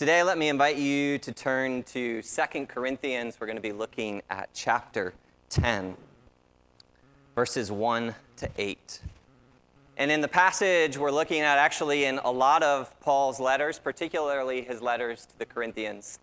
Today, 0.00 0.22
let 0.22 0.38
me 0.38 0.48
invite 0.48 0.78
you 0.78 1.18
to 1.18 1.30
turn 1.30 1.82
to 1.82 2.22
2 2.22 2.66
Corinthians. 2.68 3.36
We're 3.38 3.46
going 3.46 3.58
to 3.58 3.62
be 3.62 3.72
looking 3.72 4.22
at 4.30 4.48
chapter 4.54 5.12
10, 5.50 5.94
verses 7.34 7.70
1 7.70 8.14
to 8.36 8.48
8. 8.56 9.00
And 9.98 10.10
in 10.10 10.22
the 10.22 10.28
passage 10.28 10.96
we're 10.96 11.10
looking 11.10 11.42
at, 11.42 11.58
actually, 11.58 12.06
in 12.06 12.18
a 12.24 12.30
lot 12.30 12.62
of 12.62 12.98
Paul's 13.00 13.38
letters, 13.40 13.78
particularly 13.78 14.62
his 14.62 14.80
letters 14.80 15.26
to 15.26 15.38
the 15.38 15.44
Corinthians, 15.44 16.18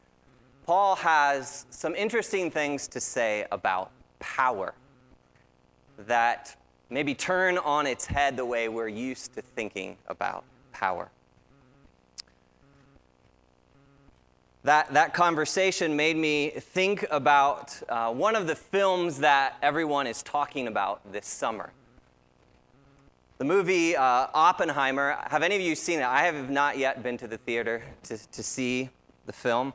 Paul 0.66 0.96
has 0.96 1.68
some 1.70 1.94
interesting 1.94 2.50
things 2.50 2.88
to 2.88 3.00
say 3.00 3.46
about 3.52 3.92
power 4.18 4.74
that 6.08 6.58
maybe 6.90 7.14
turn 7.14 7.60
on 7.60 7.86
its 7.86 8.08
head 8.08 8.38
the 8.38 8.46
way 8.46 8.70
we're 8.70 8.88
used 8.88 9.36
to 9.36 9.44
thinking 9.44 9.98
about 10.08 10.46
power. 10.74 11.12
That, 14.68 14.94
that 14.94 15.14
conversation 15.14 15.96
made 15.96 16.18
me 16.18 16.50
think 16.50 17.06
about 17.10 17.82
uh, 17.88 18.12
one 18.12 18.36
of 18.36 18.48
the 18.48 18.56
films 18.56 19.20
that 19.20 19.56
everyone 19.62 20.08
is 20.08 20.22
talking 20.22 20.68
about 20.68 21.10
this 21.10 21.26
summer. 21.26 21.72
The 23.38 23.46
movie 23.46 23.96
uh, 23.96 24.28
Oppenheimer. 24.34 25.20
Have 25.30 25.42
any 25.42 25.56
of 25.56 25.62
you 25.62 25.74
seen 25.74 26.00
it? 26.00 26.06
I 26.06 26.24
have 26.24 26.50
not 26.50 26.78
yet 26.78 27.02
been 27.02 27.18
to 27.20 27.28
the 27.28 27.38
theater 27.38 27.82
to, 28.04 28.18
to 28.18 28.44
see 28.44 28.90
the 29.26 29.32
film. 29.32 29.72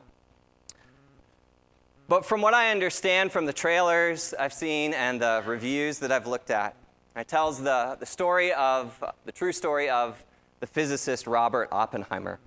But 2.07 2.27
from 2.27 2.43
what 2.43 2.53
I 2.53 2.71
understand 2.71 3.33
from 3.33 3.47
the 3.47 3.53
trailers 3.55 4.35
I've 4.39 4.53
seen 4.53 4.93
and 4.93 5.23
the 5.23 5.43
reviews 5.47 6.01
that 6.01 6.13
I've 6.13 6.27
looked 6.27 6.51
at, 6.51 6.77
it 7.17 7.29
tells 7.29 7.63
the, 7.63 7.97
the 7.99 8.05
story 8.05 8.53
of, 8.53 9.03
the 9.25 9.33
true 9.33 9.53
story 9.53 9.89
of 9.89 10.23
the 10.61 10.67
physicist 10.67 11.27
Robert 11.27 11.71
Oppenheimer 11.73 12.41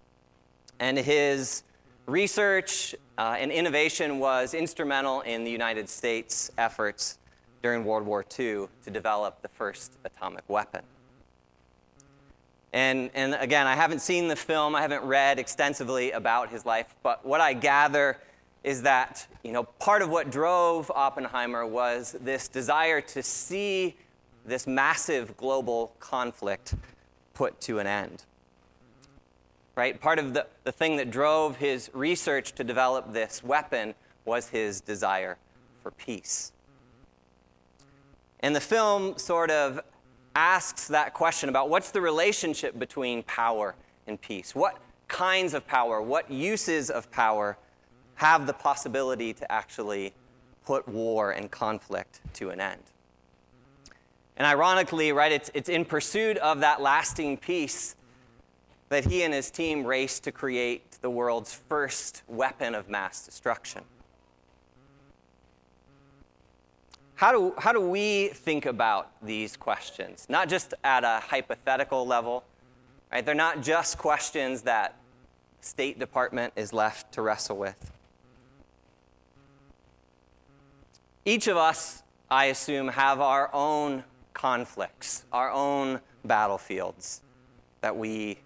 and 0.80 1.00
his 1.00 1.64
Research 2.06 2.94
uh, 3.18 3.36
and 3.40 3.52
innovation 3.52 4.20
was 4.20 4.54
instrumental 4.54 5.22
in 5.22 5.44
the 5.44 5.50
United 5.50 5.90
States' 5.90 6.52
efforts 6.56 7.18
during 7.64 7.84
World 7.84 8.06
War 8.06 8.24
II 8.24 8.68
to 8.84 8.92
develop 8.92 9.42
the 9.42 9.48
first 9.48 9.94
atomic 10.06 10.44
weapon. 10.48 10.84
And, 12.74 13.10
and 13.16 13.34
again, 13.36 13.66
I 13.66 13.74
haven't 13.74 14.02
seen 14.02 14.28
the 14.28 14.36
film, 14.36 14.76
I 14.76 14.82
haven't 14.82 15.04
read 15.04 15.40
extensively 15.40 16.12
about 16.12 16.50
his 16.50 16.64
life, 16.64 16.94
but 17.02 17.26
what 17.26 17.42
I 17.42 17.54
gather 17.54 18.20
is 18.64 18.84
that 18.84 19.26
you 19.44 19.52
know, 19.52 19.64
part 19.64 20.04
of 20.04 20.10
what 20.10 20.30
drove 20.30 20.92
Oppenheimer 20.94 21.66
was 21.66 22.16
this 22.22 22.48
desire 22.48 23.02
to 23.02 23.24
see 23.24 23.96
this 24.46 24.68
massive 24.68 25.36
global 25.38 25.96
conflict 26.00 26.76
put 27.34 27.60
to 27.62 27.80
an 27.80 27.88
end 27.88 28.26
right? 29.76 30.00
Part 30.00 30.20
of 30.20 30.34
the, 30.34 30.48
the 30.64 30.72
thing 30.72 30.98
that 30.98 31.12
drove 31.12 31.58
his 31.58 31.90
research 31.94 32.54
to 32.54 32.64
develop 32.64 33.14
this 33.14 33.44
weapon 33.44 33.94
was 34.24 34.50
his 34.50 34.82
desire 34.82 35.38
for 35.84 35.92
peace. 35.92 36.52
And 38.40 38.56
the 38.56 38.62
film 38.62 39.18
sort 39.18 39.52
of 39.52 39.82
asks 40.36 40.88
that 40.88 41.14
question 41.14 41.50
about 41.50 41.70
what's 41.70 41.92
the 41.92 42.02
relationship 42.02 42.78
between 42.78 43.24
power 43.24 43.76
and 44.08 44.20
peace? 44.20 44.54
What 44.54 44.78
kinds 45.08 45.54
of 45.54 45.68
power, 45.68 46.02
what 46.02 46.30
uses 46.30 46.90
of 46.90 47.10
power 47.12 47.58
have 48.16 48.48
the 48.48 48.54
possibility 48.54 49.34
to 49.34 49.52
actually 49.52 50.14
put 50.66 50.88
war 50.88 51.32
and 51.32 51.50
conflict 51.52 52.22
to 52.34 52.50
an 52.50 52.60
end? 52.60 52.82
And 54.38 54.46
ironically, 54.46 55.12
right, 55.12 55.32
it's, 55.32 55.50
it's 55.54 55.70
in 55.70 55.86
pursuit 55.86 56.38
of 56.38 56.60
that 56.60 56.82
lasting 56.82 57.38
peace 57.38 57.96
that 58.90 59.06
he 59.06 59.24
and 59.24 59.34
his 59.34 59.50
team 59.50 59.86
raced 59.86 60.24
to 60.26 60.32
create 60.32 60.98
the 61.02 61.10
world's 61.10 61.54
first 61.54 62.24
weapon 62.28 62.76
of 62.76 62.90
mass 62.90 63.26
destruction. 63.26 63.84
How 67.16 67.32
do, 67.32 67.54
how 67.58 67.72
do 67.72 67.80
we 67.80 68.28
think 68.28 68.66
about 68.66 69.12
these 69.22 69.56
questions? 69.56 70.26
Not 70.30 70.50
just 70.50 70.74
at 70.84 71.04
a 71.04 71.22
hypothetical 71.22 72.06
level, 72.06 72.44
right? 73.12 73.26
They're 73.26 73.34
not 73.34 73.62
just 73.62 73.98
questions 73.98 74.64
that 74.64 74.96
State 75.62 75.98
Department 75.98 76.54
is 76.56 76.74
left 76.74 77.14
to 77.14 77.22
wrestle 77.22 77.58
with. 77.58 77.92
Each 81.24 81.48
of 81.48 81.58
us, 81.58 82.04
I 82.30 82.46
assume, 82.46 82.90
have 82.90 83.20
our 83.20 83.50
own 83.54 84.04
conflicts, 84.34 85.26
our 85.32 85.50
own 85.50 86.02
battlefields 86.24 87.22
that 87.82 87.96
we 87.96 88.38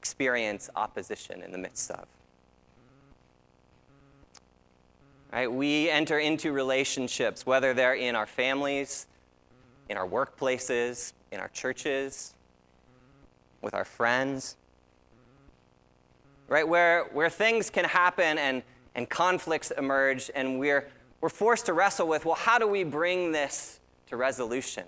experience 0.00 0.70
opposition 0.76 1.42
in 1.42 1.52
the 1.52 1.58
midst 1.58 1.90
of. 1.90 2.06
Right? 5.30 5.52
We 5.52 5.90
enter 5.90 6.18
into 6.18 6.52
relationships, 6.52 7.44
whether 7.44 7.74
they're 7.74 7.94
in 7.94 8.16
our 8.16 8.26
families, 8.26 9.06
in 9.90 9.98
our 9.98 10.08
workplaces, 10.08 11.12
in 11.30 11.38
our 11.38 11.48
churches, 11.48 12.32
with 13.60 13.74
our 13.74 13.84
friends, 13.84 14.56
right? 16.48 16.66
Where, 16.66 17.04
where 17.12 17.28
things 17.28 17.68
can 17.68 17.84
happen 17.84 18.38
and, 18.38 18.62
and 18.94 19.08
conflicts 19.08 19.70
emerge, 19.70 20.30
and 20.34 20.58
we're, 20.58 20.88
we're 21.20 21.28
forced 21.28 21.66
to 21.66 21.74
wrestle 21.74 22.08
with 22.08 22.24
well, 22.24 22.36
how 22.36 22.58
do 22.58 22.66
we 22.66 22.84
bring 22.84 23.32
this 23.32 23.80
to 24.06 24.16
resolution? 24.16 24.84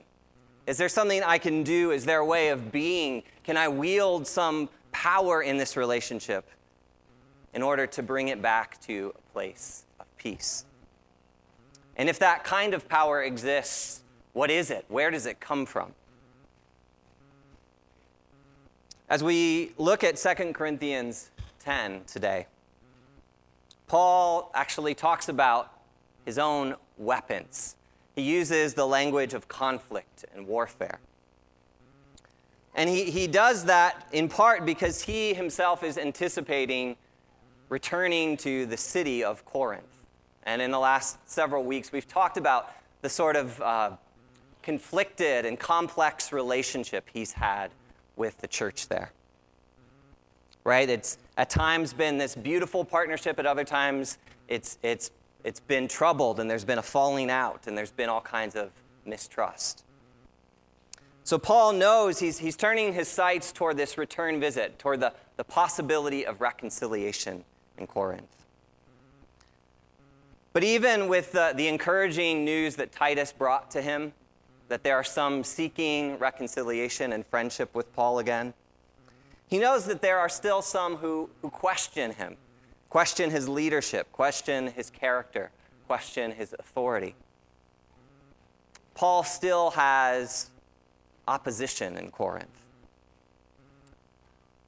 Is 0.67 0.79
there 0.79 0.89
something 0.89 1.23
I 1.23 1.39
can 1.39 1.62
do? 1.65 1.91
Is 1.91 2.05
there 2.05 2.19
a 2.21 2.25
way 2.25 2.49
of 2.49 2.73
being? 2.73 3.25
Can 3.44 3.56
I 3.56 3.69
wield 3.69 4.27
some 4.27 4.69
power 4.92 5.42
in 5.42 5.56
this 5.56 5.76
relationship 5.76 6.48
in 7.54 7.62
order 7.62 7.86
to 7.86 8.03
bring 8.03 8.28
it 8.28 8.41
back 8.41 8.80
to 8.82 9.12
a 9.19 9.32
place 9.32 9.84
of 10.00 10.06
peace. 10.16 10.64
And 11.97 12.08
if 12.08 12.19
that 12.20 12.44
kind 12.44 12.75
of 12.75 12.88
power 12.88 13.22
exists, 13.22 14.02
what 14.32 14.50
is 14.50 14.70
it? 14.70 14.84
Where 14.88 15.10
does 15.10 15.26
it 15.26 15.41
come 15.41 15.66
from? 15.66 15.92
As 19.08 19.22
we 19.22 19.72
look 19.76 20.02
at 20.02 20.16
2 20.16 20.52
Corinthians 20.54 21.31
10 21.60 22.04
today, 22.06 22.47
Paul 23.86 24.50
actually 24.54 24.94
talks 24.94 25.28
about 25.28 25.70
his 26.25 26.38
own 26.38 26.76
weapons. 26.97 27.76
He 28.16 28.22
uses 28.22 28.72
the 28.72 28.86
language 28.86 29.34
of 29.34 29.48
conflict 29.48 30.25
and 30.34 30.47
warfare. 30.47 30.98
And 32.75 32.88
he, 32.88 33.10
he 33.10 33.27
does 33.27 33.65
that 33.66 34.06
in 34.12 34.28
part 34.28 34.65
because 34.65 35.03
he 35.03 35.34
himself 35.34 35.83
is 35.83 35.99
anticipating 35.99 36.97
returning 37.69 38.37
to 38.37 38.66
the 38.66 38.77
city 38.77 39.25
of 39.25 39.44
Corinth. 39.44 39.99
And 40.44 40.60
in 40.60 40.71
the 40.71 40.78
last 40.78 41.19
several 41.28 41.65
weeks, 41.65 41.93
we've 41.93 42.06
talked 42.06 42.37
about 42.37 42.71
the 43.00 43.09
sort 43.09 43.37
of 43.37 43.61
uh, 43.61 43.91
conflicted 44.62 45.47
and 45.47 45.59
complex 45.59 46.32
relationship 46.32 47.09
he's 47.12 47.32
had 47.32 47.71
with 48.16 48.38
the 48.38 48.49
church 48.49 48.88
there. 48.88 49.12
Right? 50.65 50.88
It's 50.88 51.19
at 51.37 51.50
times 51.50 51.93
been 51.93 52.19
this 52.19 52.34
beautiful 52.34 52.84
partnership, 52.84 53.38
at 53.38 53.47
other 53.47 53.65
times, 53.65 54.19
it's, 54.49 54.78
it's, 54.82 55.11
it's 55.43 55.61
been 55.61 55.88
troubled, 55.88 56.41
and 56.41 56.50
there's 56.50 56.65
been 56.65 56.78
a 56.78 56.82
falling 56.82 57.31
out, 57.31 57.66
and 57.66 57.77
there's 57.77 57.91
been 57.91 58.09
all 58.09 58.21
kinds 58.21 58.55
of 58.55 58.71
mistrust. 59.05 59.84
So 61.25 61.38
Paul 61.38 61.72
knows 61.72 62.19
he's, 62.19 62.38
he's 62.38 62.56
turning 62.56 62.94
his 62.94 63.09
sights 63.09 63.53
toward 63.53 63.77
this 63.77 63.97
return 63.97 64.41
visit, 64.41 64.78
toward 64.78 65.00
the, 65.00 65.12
the 65.37 65.44
possibility 65.44 66.27
of 66.27 66.41
reconciliation 66.41 67.44
in 67.78 67.87
Corinth. 67.87 68.44
But 70.53 70.65
even 70.65 71.09
with 71.09 71.32
the, 71.32 71.53
the 71.56 71.69
encouraging 71.69 72.44
news 72.44 72.77
that 72.77 72.93
Titus 72.93 73.32
brought 73.32 73.71
to 73.71 73.81
him, 73.81 74.12
that 74.69 74.82
there 74.82 74.97
are 74.97 75.05
some 75.05 75.44
seeking 75.44 76.19
reconciliation 76.19 77.12
and 77.12 77.27
friendship 77.27 77.75
with 77.75 77.93
Paul 77.94 78.19
again, 78.19 78.53
he 79.49 79.59
knows 79.59 79.84
that 79.84 80.03
there 80.03 80.19
are 80.19 80.28
still 80.28 80.62
some 80.62 80.97
who, 80.97 81.31
who 81.43 81.50
question 81.50 82.12
him, 82.12 82.37
question 82.88 83.31
his 83.31 83.49
leadership, 83.49 84.11
question 84.12 84.69
his 84.69 84.91
character, 84.91 85.50
question 85.87 86.32
his 86.32 86.55
authority. 86.58 87.14
Paul 88.94 89.25
still 89.25 89.70
has 89.70 90.50
opposition 91.28 91.96
in 91.96 92.10
Corinth. 92.10 92.62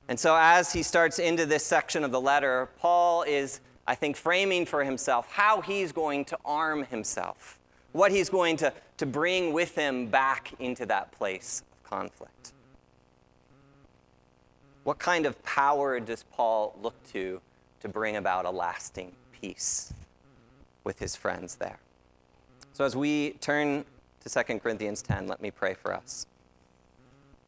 And 0.08 0.20
so, 0.20 0.36
as 0.38 0.72
he 0.72 0.82
starts 0.82 1.18
into 1.18 1.46
this 1.46 1.64
section 1.64 2.04
of 2.04 2.10
the 2.10 2.20
letter, 2.20 2.68
Paul 2.78 3.22
is, 3.22 3.60
I 3.86 3.94
think, 3.94 4.16
framing 4.16 4.66
for 4.66 4.84
himself 4.84 5.30
how 5.30 5.62
he's 5.62 5.92
going 5.92 6.26
to 6.26 6.38
arm 6.44 6.84
himself, 6.84 7.58
what 7.92 8.12
he's 8.12 8.28
going 8.28 8.58
to, 8.58 8.72
to 8.98 9.06
bring 9.06 9.52
with 9.52 9.74
him 9.74 10.06
back 10.06 10.52
into 10.58 10.84
that 10.86 11.12
place 11.12 11.62
of 11.72 11.90
conflict. 11.90 12.52
What 14.84 14.98
kind 14.98 15.24
of 15.24 15.42
power 15.42 15.98
does 16.00 16.24
Paul 16.24 16.76
look 16.82 17.02
to 17.12 17.40
to 17.80 17.88
bring 17.88 18.16
about 18.16 18.44
a 18.44 18.50
lasting 18.50 19.12
peace 19.32 19.92
with 20.84 20.98
his 20.98 21.16
friends 21.16 21.54
there? 21.56 21.78
So, 22.74 22.84
as 22.84 22.94
we 22.94 23.30
turn 23.40 23.86
to 24.20 24.44
2 24.44 24.58
Corinthians 24.58 25.00
10, 25.00 25.26
let 25.26 25.40
me 25.40 25.50
pray 25.50 25.72
for 25.72 25.94
us 25.94 26.26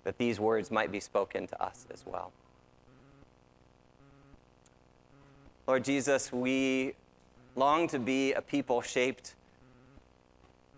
that 0.06 0.18
these 0.18 0.38
words 0.38 0.70
might 0.70 0.92
be 0.92 1.00
spoken 1.00 1.48
to 1.48 1.60
us 1.60 1.84
as 1.92 2.04
well. 2.06 2.30
Lord 5.66 5.82
Jesus, 5.82 6.32
we 6.32 6.94
long 7.56 7.88
to 7.88 7.98
be 7.98 8.32
a 8.32 8.40
people 8.40 8.80
shaped 8.80 9.34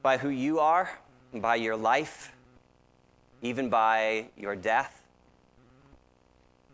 by 0.00 0.16
who 0.16 0.30
you 0.30 0.60
are, 0.60 0.98
by 1.34 1.56
your 1.56 1.76
life, 1.76 2.32
even 3.42 3.68
by 3.68 4.28
your 4.34 4.56
death, 4.56 5.02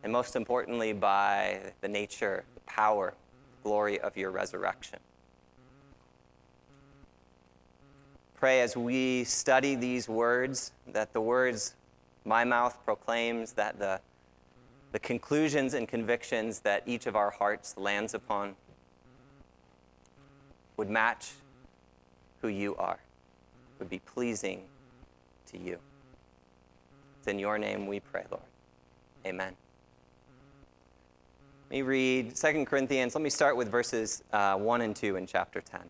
and 0.04 0.12
most 0.12 0.36
importantly, 0.36 0.92
by 0.92 1.72
the 1.80 1.88
nature, 1.88 2.44
the 2.54 2.60
power, 2.60 3.14
the 3.56 3.68
glory 3.68 3.98
of 3.98 4.16
your 4.16 4.30
resurrection. 4.30 5.00
Pray 8.36 8.60
as 8.60 8.76
we 8.76 9.24
study 9.24 9.74
these 9.74 10.08
words 10.08 10.70
that 10.86 11.12
the 11.12 11.20
words 11.20 11.74
my 12.24 12.44
mouth 12.44 12.78
proclaims, 12.84 13.52
that 13.52 13.78
the, 13.78 14.00
the 14.92 14.98
conclusions 14.98 15.74
and 15.74 15.86
convictions 15.86 16.60
that 16.60 16.82
each 16.86 17.06
of 17.06 17.16
our 17.16 17.30
hearts 17.30 17.76
lands 17.76 18.14
upon 18.14 18.56
would 20.76 20.90
match 20.90 21.32
who 22.40 22.48
you 22.48 22.76
are, 22.76 22.98
would 23.78 23.88
be 23.88 24.00
pleasing 24.00 24.62
to 25.46 25.58
you. 25.58 25.78
It's 27.18 27.28
in 27.28 27.38
your 27.38 27.58
name 27.58 27.86
we 27.86 28.00
pray, 28.00 28.24
Lord. 28.30 28.42
Amen. 29.26 29.54
Let 31.70 31.76
me 31.76 31.82
read 31.82 32.36
2 32.36 32.64
Corinthians. 32.66 33.14
Let 33.14 33.22
me 33.22 33.30
start 33.30 33.56
with 33.56 33.70
verses 33.70 34.22
uh, 34.32 34.56
1 34.56 34.80
and 34.82 34.94
2 34.94 35.16
in 35.16 35.26
chapter 35.26 35.60
10. 35.60 35.80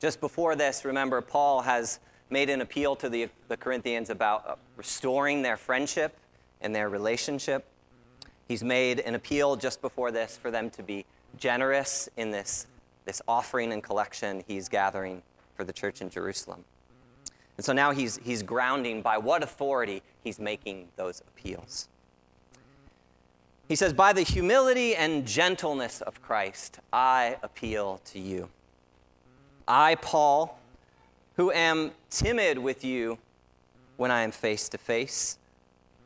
Just 0.00 0.20
before 0.20 0.56
this, 0.56 0.84
remember, 0.84 1.20
Paul 1.20 1.60
has 1.60 2.00
made 2.32 2.50
an 2.50 2.62
appeal 2.62 2.96
to 2.96 3.08
the, 3.08 3.28
the 3.48 3.56
Corinthians 3.56 4.10
about 4.10 4.46
uh, 4.48 4.54
restoring 4.76 5.42
their 5.42 5.56
friendship 5.56 6.16
and 6.62 6.74
their 6.74 6.88
relationship. 6.88 7.66
He's 8.48 8.64
made 8.64 9.00
an 9.00 9.14
appeal 9.14 9.54
just 9.54 9.82
before 9.82 10.10
this 10.10 10.36
for 10.36 10.50
them 10.50 10.70
to 10.70 10.82
be 10.82 11.04
generous 11.38 12.08
in 12.16 12.30
this, 12.30 12.66
this 13.04 13.20
offering 13.28 13.72
and 13.72 13.82
collection 13.82 14.42
he's 14.48 14.68
gathering 14.68 15.22
for 15.54 15.64
the 15.64 15.72
church 15.72 16.00
in 16.00 16.08
Jerusalem. 16.08 16.64
And 17.56 17.64
so 17.64 17.72
now 17.72 17.92
he's, 17.92 18.18
he's 18.24 18.42
grounding 18.42 19.02
by 19.02 19.18
what 19.18 19.42
authority 19.42 20.02
he's 20.24 20.38
making 20.38 20.88
those 20.96 21.20
appeals. 21.28 21.88
He 23.68 23.76
says, 23.76 23.92
By 23.92 24.12
the 24.12 24.22
humility 24.22 24.96
and 24.96 25.26
gentleness 25.26 26.00
of 26.00 26.22
Christ, 26.22 26.80
I 26.92 27.36
appeal 27.42 28.00
to 28.06 28.18
you. 28.18 28.48
I, 29.68 29.96
Paul, 29.96 30.58
who 31.36 31.50
am 31.52 31.92
timid 32.10 32.58
with 32.58 32.84
you 32.84 33.18
when 33.96 34.10
I 34.10 34.22
am 34.22 34.30
face 34.30 34.68
to 34.70 34.78
face, 34.78 35.38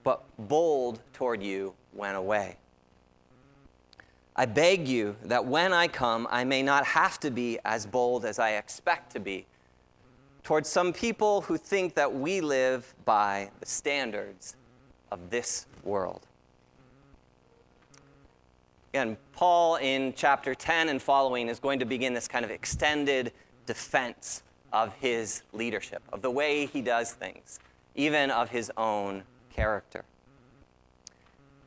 but 0.02 0.23
bold 0.38 1.00
toward 1.12 1.43
you 1.43 1.75
when 1.93 2.14
away. 2.14 2.56
I 4.37 4.44
beg 4.44 4.87
you 4.87 5.17
that 5.25 5.46
when 5.46 5.73
I 5.73 5.88
come, 5.88 6.28
I 6.31 6.44
may 6.44 6.62
not 6.62 6.84
have 6.84 7.19
to 7.20 7.31
be 7.31 7.58
as 7.64 7.87
bold 7.87 8.25
as 8.25 8.38
I 8.38 8.52
expect 8.52 9.12
to 9.12 9.20
be 9.20 9.46
towards 10.46 10.69
some 10.69 10.93
people 10.93 11.40
who 11.40 11.56
think 11.56 11.94
that 11.94 12.14
we 12.14 12.40
live 12.40 12.94
by 13.05 13.50
the 13.58 13.67
standards 13.67 14.55
of 15.11 15.31
this 15.31 15.67
world. 15.82 16.26
Again, 18.93 19.17
Paul 19.32 19.76
in 19.76 20.12
chapter 20.14 20.55
10 20.55 20.88
and 20.88 21.02
following 21.02 21.49
is 21.49 21.58
going 21.58 21.81
to 21.81 21.84
begin 21.84 22.14
this 22.14 22.28
kind 22.28 22.44
of 22.44 22.50
extended 22.50 23.32
defense 23.67 24.43
of 24.76 24.93
his 25.00 25.43
leadership, 25.55 26.02
of 26.12 26.20
the 26.20 26.31
way 26.31 26.67
he 26.67 26.82
does 26.82 27.12
things, 27.12 27.58
even 27.94 28.31
of 28.31 28.50
his 28.50 28.70
own 28.76 29.23
character. 29.50 30.05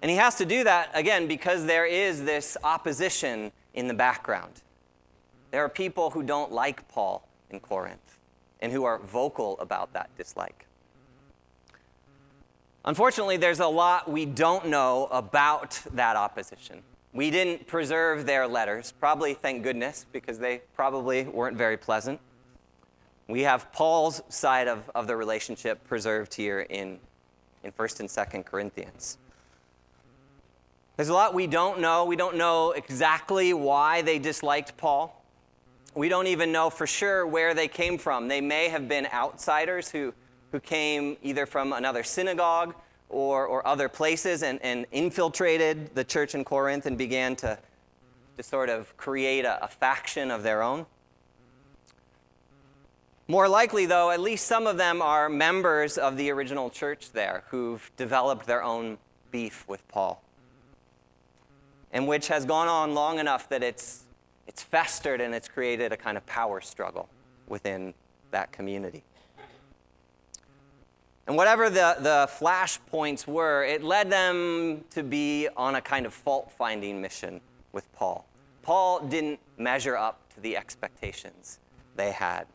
And 0.03 0.11
he 0.11 0.17
has 0.17 0.35
to 0.35 0.45
do 0.45 0.63
that, 0.63 0.91
again, 0.93 1.27
because 1.27 1.65
there 1.65 1.87
is 1.87 2.23
this 2.23 2.55
opposition 2.63 3.51
in 3.73 3.87
the 3.87 3.95
background. 3.95 4.61
There 5.49 5.65
are 5.65 5.69
people 5.69 6.11
who 6.11 6.21
don't 6.21 6.51
like 6.51 6.87
Paul 6.87 7.27
in 7.49 7.59
Corinth 7.59 8.19
and 8.61 8.71
who 8.71 8.83
are 8.83 8.99
vocal 8.99 9.59
about 9.59 9.91
that 9.93 10.15
dislike. 10.15 10.67
Unfortunately, 12.85 13.37
there's 13.37 13.59
a 13.59 13.67
lot 13.67 14.09
we 14.09 14.25
don't 14.25 14.67
know 14.67 15.07
about 15.11 15.81
that 15.93 16.15
opposition. 16.15 16.83
We 17.11 17.31
didn't 17.31 17.65
preserve 17.65 18.27
their 18.27 18.47
letters, 18.47 18.93
probably 18.99 19.33
thank 19.33 19.63
goodness, 19.63 20.05
because 20.11 20.37
they 20.37 20.61
probably 20.75 21.23
weren't 21.23 21.57
very 21.57 21.75
pleasant. 21.75 22.19
We 23.29 23.43
have 23.43 23.71
Paul's 23.71 24.23
side 24.29 24.67
of, 24.67 24.89
of 24.95 25.05
the 25.05 25.15
relationship 25.15 25.87
preserved 25.87 26.33
here 26.33 26.61
in, 26.61 26.97
in 27.63 27.71
1st 27.71 27.99
and 27.99 28.09
2nd 28.09 28.43
Corinthians. 28.43 29.19
There's 30.95 31.09
a 31.09 31.13
lot 31.13 31.35
we 31.35 31.45
don't 31.45 31.79
know. 31.79 32.05
We 32.05 32.15
don't 32.15 32.37
know 32.37 32.71
exactly 32.71 33.53
why 33.53 34.01
they 34.01 34.17
disliked 34.17 34.77
Paul. 34.77 35.23
We 35.93 36.09
don't 36.09 36.25
even 36.25 36.51
know 36.51 36.71
for 36.71 36.87
sure 36.87 37.25
where 37.27 37.53
they 37.53 37.67
came 37.67 37.99
from. 37.99 38.29
They 38.29 38.41
may 38.41 38.67
have 38.67 38.87
been 38.87 39.05
outsiders 39.13 39.91
who, 39.91 40.15
who 40.51 40.59
came 40.59 41.15
either 41.21 41.45
from 41.45 41.71
another 41.71 42.01
synagogue 42.01 42.73
or, 43.09 43.45
or 43.45 43.65
other 43.67 43.89
places 43.89 44.41
and, 44.41 44.59
and 44.63 44.87
infiltrated 44.91 45.93
the 45.93 46.03
church 46.03 46.33
in 46.33 46.43
Corinth 46.43 46.87
and 46.87 46.97
began 46.97 47.35
to, 47.35 47.59
to 48.37 48.43
sort 48.43 48.69
of 48.69 48.97
create 48.97 49.45
a, 49.45 49.63
a 49.63 49.67
faction 49.67 50.31
of 50.31 50.41
their 50.41 50.63
own. 50.63 50.87
More 53.29 53.47
likely, 53.47 53.85
though, 53.85 54.09
at 54.09 54.19
least 54.19 54.47
some 54.47 54.65
of 54.65 54.77
them 54.77 55.03
are 55.03 55.29
members 55.29 55.99
of 55.99 56.17
the 56.17 56.31
original 56.31 56.71
church 56.71 57.11
there 57.11 57.43
who've 57.49 57.91
developed 57.95 58.47
their 58.47 58.63
own 58.63 58.97
beef 59.29 59.67
with 59.67 59.87
Paul, 59.87 60.23
and 61.91 62.07
which 62.07 62.27
has 62.29 62.43
gone 62.43 62.67
on 62.67 62.95
long 62.95 63.19
enough 63.19 63.47
that 63.49 63.61
it's, 63.61 64.05
it's 64.47 64.63
festered 64.63 65.21
and 65.21 65.35
it's 65.35 65.47
created 65.47 65.91
a 65.91 65.97
kind 65.97 66.17
of 66.17 66.25
power 66.25 66.59
struggle 66.59 67.07
within 67.47 67.93
that 68.31 68.51
community. 68.51 69.03
And 71.27 71.37
whatever 71.37 71.69
the, 71.69 71.97
the 71.99 72.27
flashpoints 72.31 73.27
were, 73.27 73.63
it 73.63 73.83
led 73.83 74.09
them 74.09 74.85
to 74.89 75.03
be 75.03 75.47
on 75.55 75.75
a 75.75 75.81
kind 75.81 76.07
of 76.07 76.15
fault 76.15 76.51
finding 76.57 76.99
mission 76.99 77.41
with 77.73 77.93
Paul. 77.93 78.25
Paul 78.63 79.01
didn't 79.01 79.39
measure 79.55 79.95
up 79.95 80.19
to 80.33 80.41
the 80.41 80.57
expectations 80.57 81.59
they 81.95 82.09
had. 82.11 82.47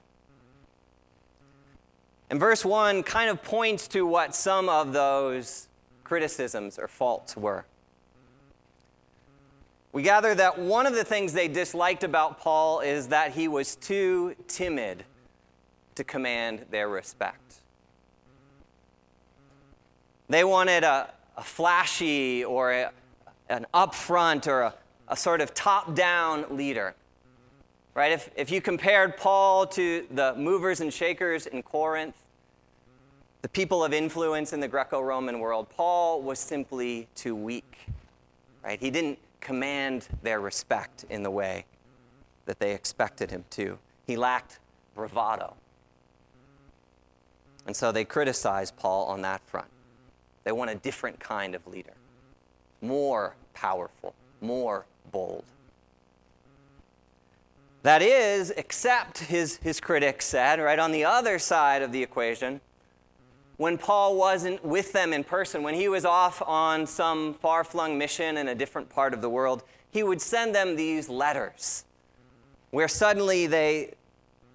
And 2.34 2.40
verse 2.40 2.64
1 2.64 3.04
kind 3.04 3.30
of 3.30 3.44
points 3.44 3.86
to 3.86 4.04
what 4.04 4.34
some 4.34 4.68
of 4.68 4.92
those 4.92 5.68
criticisms 6.02 6.80
or 6.80 6.88
faults 6.88 7.36
were. 7.36 7.64
We 9.92 10.02
gather 10.02 10.34
that 10.34 10.58
one 10.58 10.84
of 10.84 10.96
the 10.96 11.04
things 11.04 11.32
they 11.32 11.46
disliked 11.46 12.02
about 12.02 12.40
Paul 12.40 12.80
is 12.80 13.06
that 13.06 13.34
he 13.34 13.46
was 13.46 13.76
too 13.76 14.34
timid 14.48 15.04
to 15.94 16.02
command 16.02 16.66
their 16.72 16.88
respect. 16.88 17.54
They 20.28 20.42
wanted 20.42 20.82
a, 20.82 21.10
a 21.36 21.42
flashy 21.44 22.44
or 22.44 22.72
a, 22.72 22.92
an 23.48 23.64
upfront 23.72 24.48
or 24.48 24.62
a, 24.62 24.74
a 25.06 25.16
sort 25.16 25.40
of 25.40 25.54
top 25.54 25.94
down 25.94 26.46
leader. 26.50 26.96
Right? 27.94 28.10
If, 28.10 28.28
if 28.34 28.50
you 28.50 28.60
compared 28.60 29.16
Paul 29.16 29.68
to 29.68 30.04
the 30.10 30.34
movers 30.34 30.80
and 30.80 30.92
shakers 30.92 31.46
in 31.46 31.62
Corinth, 31.62 32.23
the 33.44 33.48
people 33.50 33.84
of 33.84 33.92
influence 33.92 34.54
in 34.54 34.60
the 34.60 34.66
Greco 34.66 35.02
Roman 35.02 35.38
world, 35.38 35.68
Paul 35.68 36.22
was 36.22 36.38
simply 36.38 37.08
too 37.14 37.36
weak. 37.36 37.76
Right? 38.64 38.80
He 38.80 38.90
didn't 38.90 39.18
command 39.42 40.08
their 40.22 40.40
respect 40.40 41.04
in 41.10 41.22
the 41.22 41.30
way 41.30 41.66
that 42.46 42.58
they 42.58 42.72
expected 42.72 43.30
him 43.30 43.44
to. 43.50 43.78
He 44.06 44.16
lacked 44.16 44.60
bravado. 44.94 45.56
And 47.66 47.76
so 47.76 47.92
they 47.92 48.06
criticized 48.06 48.78
Paul 48.78 49.08
on 49.08 49.20
that 49.20 49.42
front. 49.42 49.68
They 50.44 50.52
want 50.52 50.70
a 50.70 50.76
different 50.76 51.20
kind 51.20 51.54
of 51.54 51.66
leader, 51.66 51.92
more 52.80 53.34
powerful, 53.52 54.14
more 54.40 54.86
bold. 55.12 55.44
That 57.82 58.00
is, 58.00 58.52
except 58.52 59.18
his, 59.18 59.58
his 59.58 59.80
critics 59.80 60.24
said, 60.24 60.60
right 60.60 60.78
on 60.78 60.92
the 60.92 61.04
other 61.04 61.38
side 61.38 61.82
of 61.82 61.92
the 61.92 62.02
equation, 62.02 62.62
when 63.56 63.78
Paul 63.78 64.16
wasn't 64.16 64.64
with 64.64 64.92
them 64.92 65.12
in 65.12 65.24
person, 65.24 65.62
when 65.62 65.74
he 65.74 65.88
was 65.88 66.04
off 66.04 66.42
on 66.42 66.86
some 66.86 67.34
far 67.34 67.62
flung 67.62 67.96
mission 67.96 68.36
in 68.36 68.48
a 68.48 68.54
different 68.54 68.88
part 68.88 69.14
of 69.14 69.20
the 69.20 69.28
world, 69.28 69.62
he 69.90 70.02
would 70.02 70.20
send 70.20 70.54
them 70.54 70.74
these 70.76 71.08
letters 71.08 71.84
where 72.70 72.88
suddenly 72.88 73.46
they, 73.46 73.94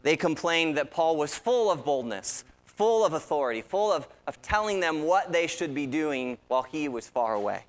they 0.04 0.18
complained 0.18 0.76
that 0.76 0.92
Paul 0.92 1.16
was 1.16 1.34
full 1.34 1.72
of 1.72 1.86
boldness, 1.86 2.44
full 2.66 3.06
of 3.06 3.14
authority, 3.14 3.62
full 3.62 3.94
of, 3.94 4.08
of 4.28 4.42
telling 4.42 4.82
them 4.82 5.04
what 5.04 5.32
they 5.32 5.48
should 5.48 5.74
be 5.74 5.88
doing 5.88 6.38
while 6.50 6.64
he 6.64 6.90
was 6.90 7.08
far 7.08 7.36
away. 7.36 7.64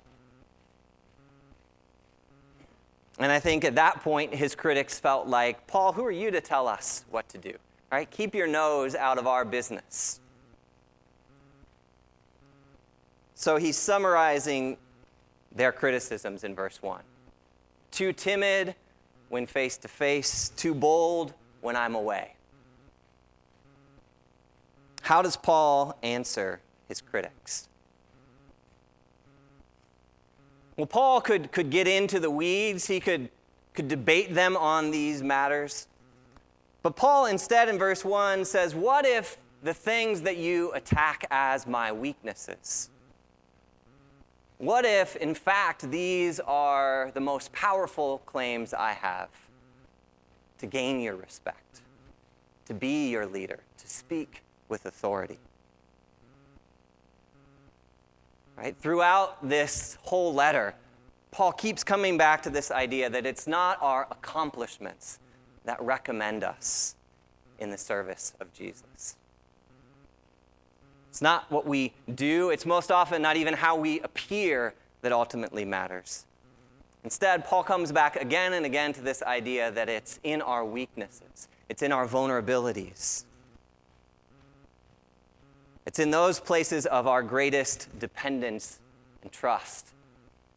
And 3.19 3.31
I 3.31 3.39
think 3.39 3.63
at 3.63 3.75
that 3.75 4.01
point, 4.01 4.33
his 4.33 4.55
critics 4.55 4.99
felt 4.99 5.27
like, 5.27 5.65
Paul, 5.67 5.93
who 5.93 6.03
are 6.05 6.11
you 6.11 6.31
to 6.31 6.41
tell 6.41 6.67
us 6.67 7.05
what 7.11 7.29
to 7.29 7.37
do? 7.37 7.53
Right, 7.91 8.09
keep 8.09 8.35
your 8.35 8.47
nose 8.47 8.95
out 8.95 9.17
of 9.17 9.27
our 9.27 9.45
business. 9.45 10.19
So 13.41 13.57
he's 13.57 13.75
summarizing 13.75 14.77
their 15.51 15.71
criticisms 15.71 16.43
in 16.43 16.53
verse 16.53 16.79
1. 16.79 17.01
Too 17.89 18.13
timid 18.13 18.75
when 19.29 19.47
face 19.47 19.77
to 19.77 19.87
face, 19.87 20.49
too 20.49 20.75
bold 20.75 21.33
when 21.61 21.75
I'm 21.75 21.95
away. 21.95 22.35
How 25.01 25.23
does 25.23 25.37
Paul 25.37 25.97
answer 26.03 26.59
his 26.87 27.01
critics? 27.01 27.67
Well, 30.77 30.85
Paul 30.85 31.19
could, 31.19 31.51
could 31.51 31.71
get 31.71 31.87
into 31.87 32.19
the 32.19 32.29
weeds, 32.29 32.85
he 32.85 32.99
could, 32.99 33.27
could 33.73 33.87
debate 33.87 34.35
them 34.35 34.55
on 34.55 34.91
these 34.91 35.23
matters. 35.23 35.87
But 36.83 36.95
Paul, 36.95 37.25
instead, 37.25 37.69
in 37.69 37.79
verse 37.79 38.05
1, 38.05 38.45
says, 38.45 38.75
What 38.75 39.03
if 39.03 39.37
the 39.63 39.73
things 39.73 40.21
that 40.21 40.37
you 40.37 40.71
attack 40.73 41.25
as 41.31 41.65
my 41.65 41.91
weaknesses? 41.91 42.91
What 44.61 44.85
if, 44.85 45.15
in 45.15 45.33
fact, 45.33 45.89
these 45.89 46.39
are 46.39 47.09
the 47.15 47.19
most 47.19 47.51
powerful 47.51 48.19
claims 48.27 48.75
I 48.75 48.91
have 48.91 49.29
to 50.59 50.67
gain 50.67 50.99
your 50.99 51.15
respect, 51.15 51.81
to 52.67 52.75
be 52.75 53.09
your 53.09 53.25
leader, 53.25 53.61
to 53.79 53.87
speak 53.89 54.43
with 54.69 54.85
authority? 54.85 55.39
Right? 58.55 58.75
Throughout 58.77 59.49
this 59.49 59.97
whole 60.03 60.31
letter, 60.31 60.75
Paul 61.31 61.53
keeps 61.53 61.83
coming 61.83 62.15
back 62.15 62.43
to 62.43 62.51
this 62.51 62.69
idea 62.69 63.09
that 63.09 63.25
it's 63.25 63.47
not 63.47 63.81
our 63.81 64.07
accomplishments 64.11 65.17
that 65.65 65.81
recommend 65.81 66.43
us 66.43 66.93
in 67.57 67.71
the 67.71 67.79
service 67.79 68.35
of 68.39 68.53
Jesus. 68.53 69.17
It's 71.11 71.21
not 71.21 71.51
what 71.51 71.67
we 71.67 71.91
do, 72.15 72.51
it's 72.51 72.65
most 72.65 72.89
often 72.89 73.21
not 73.21 73.35
even 73.35 73.53
how 73.53 73.75
we 73.75 73.99
appear 73.99 74.73
that 75.01 75.11
ultimately 75.11 75.65
matters. 75.65 76.25
Instead, 77.03 77.43
Paul 77.43 77.63
comes 77.63 77.91
back 77.91 78.15
again 78.15 78.53
and 78.53 78.65
again 78.65 78.93
to 78.93 79.01
this 79.01 79.21
idea 79.21 79.71
that 79.71 79.89
it's 79.89 80.21
in 80.23 80.41
our 80.41 80.63
weaknesses, 80.63 81.49
it's 81.67 81.81
in 81.81 81.91
our 81.91 82.07
vulnerabilities. 82.07 83.25
It's 85.85 85.99
in 85.99 86.11
those 86.11 86.39
places 86.39 86.85
of 86.85 87.07
our 87.07 87.21
greatest 87.21 87.89
dependence 87.99 88.79
and 89.21 89.33
trust 89.33 89.89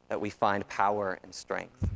that 0.08 0.20
we 0.20 0.30
find 0.30 0.68
power 0.68 1.18
and 1.24 1.34
strength. 1.34 1.88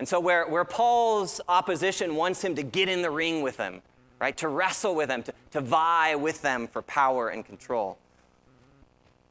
And 0.00 0.08
so, 0.08 0.18
where, 0.18 0.48
where 0.48 0.64
Paul's 0.64 1.40
opposition 1.48 2.16
wants 2.16 2.42
him 2.42 2.56
to 2.56 2.64
get 2.64 2.88
in 2.88 3.02
the 3.02 3.10
ring 3.10 3.42
with 3.42 3.56
them, 3.56 3.82
right, 4.18 4.36
to 4.36 4.48
wrestle 4.48 4.94
with 4.94 5.08
them, 5.08 5.22
to, 5.22 5.32
to 5.52 5.60
vie 5.60 6.14
with 6.14 6.42
them 6.42 6.66
for 6.66 6.82
power 6.82 7.28
and 7.28 7.44
control, 7.44 7.98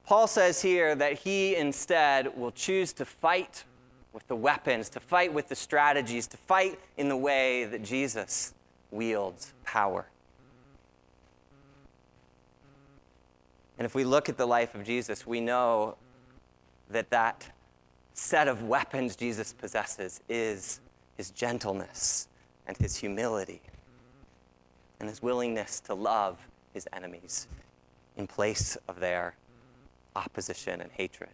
Paul 0.06 0.28
says 0.28 0.62
here 0.62 0.96
that 0.96 1.20
he 1.20 1.56
instead 1.56 2.38
will 2.38 2.52
choose 2.52 2.94
to 2.94 3.04
fight 3.04 3.66
with 4.14 4.26
the 4.28 4.36
weapons, 4.36 4.88
to 4.90 5.02
fight 5.02 5.34
with 5.34 5.50
the 5.50 5.56
strategies, 5.56 6.28
to 6.28 6.38
fight 6.38 6.80
in 6.96 7.10
the 7.10 7.18
way 7.18 7.66
that 7.66 7.84
Jesus 7.84 8.54
wields 8.90 9.54
power. 9.66 10.08
And 13.78 13.86
if 13.86 13.94
we 13.94 14.06
look 14.06 14.30
at 14.30 14.38
the 14.38 14.48
life 14.48 14.74
of 14.76 14.86
Jesus, 14.86 15.28
we 15.28 15.42
know 15.42 15.98
that 16.90 17.10
that 17.10 17.52
set 18.14 18.48
of 18.48 18.64
weapons 18.64 19.16
Jesus 19.16 19.52
possesses 19.52 20.22
is 20.30 20.80
his 21.18 21.32
gentleness 21.32 22.30
and 22.66 22.78
his 22.78 22.96
humility 22.96 23.62
and 25.00 25.10
his 25.10 25.22
willingness 25.22 25.80
to 25.82 25.94
love 25.94 26.48
his 26.74 26.88
enemies 26.94 27.48
in 28.16 28.28
place 28.28 28.78
of 28.88 29.00
their 29.00 29.36
opposition 30.16 30.82
and 30.82 30.92
hatred. 30.92 31.30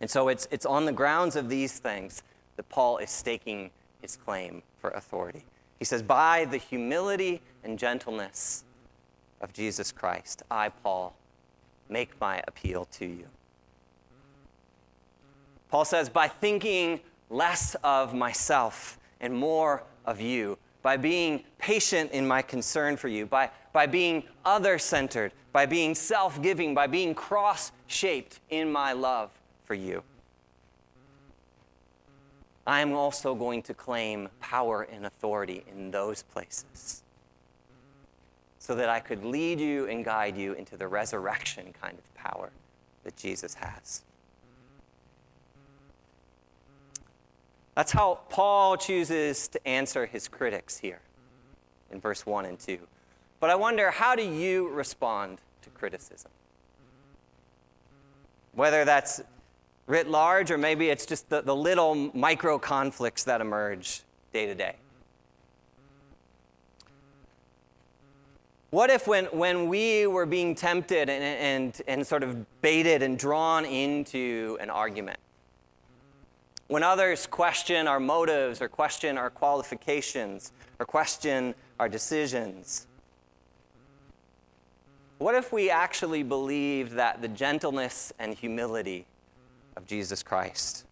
And 0.00 0.10
so 0.10 0.28
it's, 0.28 0.48
it's 0.50 0.66
on 0.66 0.84
the 0.84 0.92
grounds 0.92 1.36
of 1.36 1.48
these 1.48 1.78
things 1.78 2.22
that 2.56 2.68
Paul 2.68 2.98
is 2.98 3.10
staking 3.10 3.70
his 4.02 4.16
claim 4.16 4.62
for 4.78 4.90
authority. 4.90 5.44
He 5.78 5.84
says, 5.84 6.02
By 6.02 6.44
the 6.44 6.58
humility 6.58 7.40
and 7.62 7.78
gentleness 7.78 8.64
of 9.40 9.52
Jesus 9.52 9.92
Christ, 9.92 10.42
I, 10.50 10.68
Paul, 10.68 11.14
make 11.88 12.20
my 12.20 12.42
appeal 12.46 12.86
to 12.86 13.06
you. 13.06 13.26
Paul 15.74 15.84
says, 15.84 16.08
by 16.08 16.28
thinking 16.28 17.00
less 17.30 17.74
of 17.82 18.14
myself 18.14 18.98
and 19.20 19.34
more 19.34 19.82
of 20.06 20.20
you, 20.20 20.56
by 20.84 20.98
being 20.98 21.42
patient 21.58 22.12
in 22.12 22.28
my 22.28 22.42
concern 22.42 22.96
for 22.96 23.08
you, 23.08 23.24
by, 23.24 23.50
by 23.72 23.86
being 23.86 24.22
other 24.44 24.78
centered, 24.78 25.32
by 25.50 25.64
being 25.64 25.94
self 25.94 26.40
giving, 26.42 26.74
by 26.74 26.86
being 26.86 27.14
cross 27.14 27.72
shaped 27.86 28.38
in 28.50 28.70
my 28.70 28.92
love 28.92 29.30
for 29.64 29.74
you. 29.74 30.02
I 32.66 32.82
am 32.82 32.92
also 32.92 33.34
going 33.34 33.62
to 33.62 33.74
claim 33.74 34.28
power 34.40 34.82
and 34.82 35.06
authority 35.06 35.64
in 35.66 35.90
those 35.90 36.22
places 36.22 37.02
so 38.58 38.74
that 38.74 38.90
I 38.90 39.00
could 39.00 39.24
lead 39.24 39.60
you 39.60 39.86
and 39.88 40.04
guide 40.04 40.36
you 40.36 40.52
into 40.52 40.76
the 40.76 40.86
resurrection 40.86 41.72
kind 41.80 41.98
of 41.98 42.14
power 42.14 42.50
that 43.04 43.16
Jesus 43.16 43.54
has. 43.54 44.02
That's 47.74 47.92
how 47.92 48.20
Paul 48.28 48.76
chooses 48.76 49.48
to 49.48 49.66
answer 49.66 50.06
his 50.06 50.28
critics 50.28 50.78
here 50.78 51.00
in 51.90 52.00
verse 52.00 52.24
1 52.24 52.44
and 52.44 52.58
2. 52.58 52.78
But 53.40 53.50
I 53.50 53.56
wonder, 53.56 53.90
how 53.90 54.14
do 54.14 54.22
you 54.22 54.68
respond 54.68 55.38
to 55.62 55.70
criticism? 55.70 56.30
Whether 58.54 58.84
that's 58.84 59.20
writ 59.86 60.08
large 60.08 60.50
or 60.50 60.58
maybe 60.58 60.88
it's 60.88 61.04
just 61.04 61.28
the, 61.28 61.42
the 61.42 61.54
little 61.54 61.94
micro 62.14 62.58
conflicts 62.58 63.24
that 63.24 63.40
emerge 63.40 64.02
day 64.32 64.46
to 64.46 64.54
day. 64.54 64.76
What 68.70 68.90
if, 68.90 69.06
when, 69.06 69.26
when 69.26 69.68
we 69.68 70.06
were 70.06 70.26
being 70.26 70.54
tempted 70.56 71.08
and, 71.08 71.22
and, 71.22 71.82
and 71.86 72.06
sort 72.06 72.24
of 72.24 72.60
baited 72.60 73.02
and 73.02 73.16
drawn 73.16 73.64
into 73.64 74.58
an 74.60 74.68
argument, 74.68 75.18
when 76.68 76.82
others 76.82 77.26
question 77.26 77.86
our 77.86 78.00
motives 78.00 78.62
or 78.62 78.68
question 78.68 79.18
our 79.18 79.30
qualifications 79.30 80.52
or 80.78 80.86
question 80.86 81.54
our 81.78 81.88
decisions? 81.88 82.86
What 85.18 85.34
if 85.34 85.52
we 85.52 85.70
actually 85.70 86.22
believed 86.22 86.92
that 86.92 87.22
the 87.22 87.28
gentleness 87.28 88.12
and 88.18 88.34
humility 88.34 89.06
of 89.76 89.86
Jesus 89.86 90.22
Christ 90.22 90.84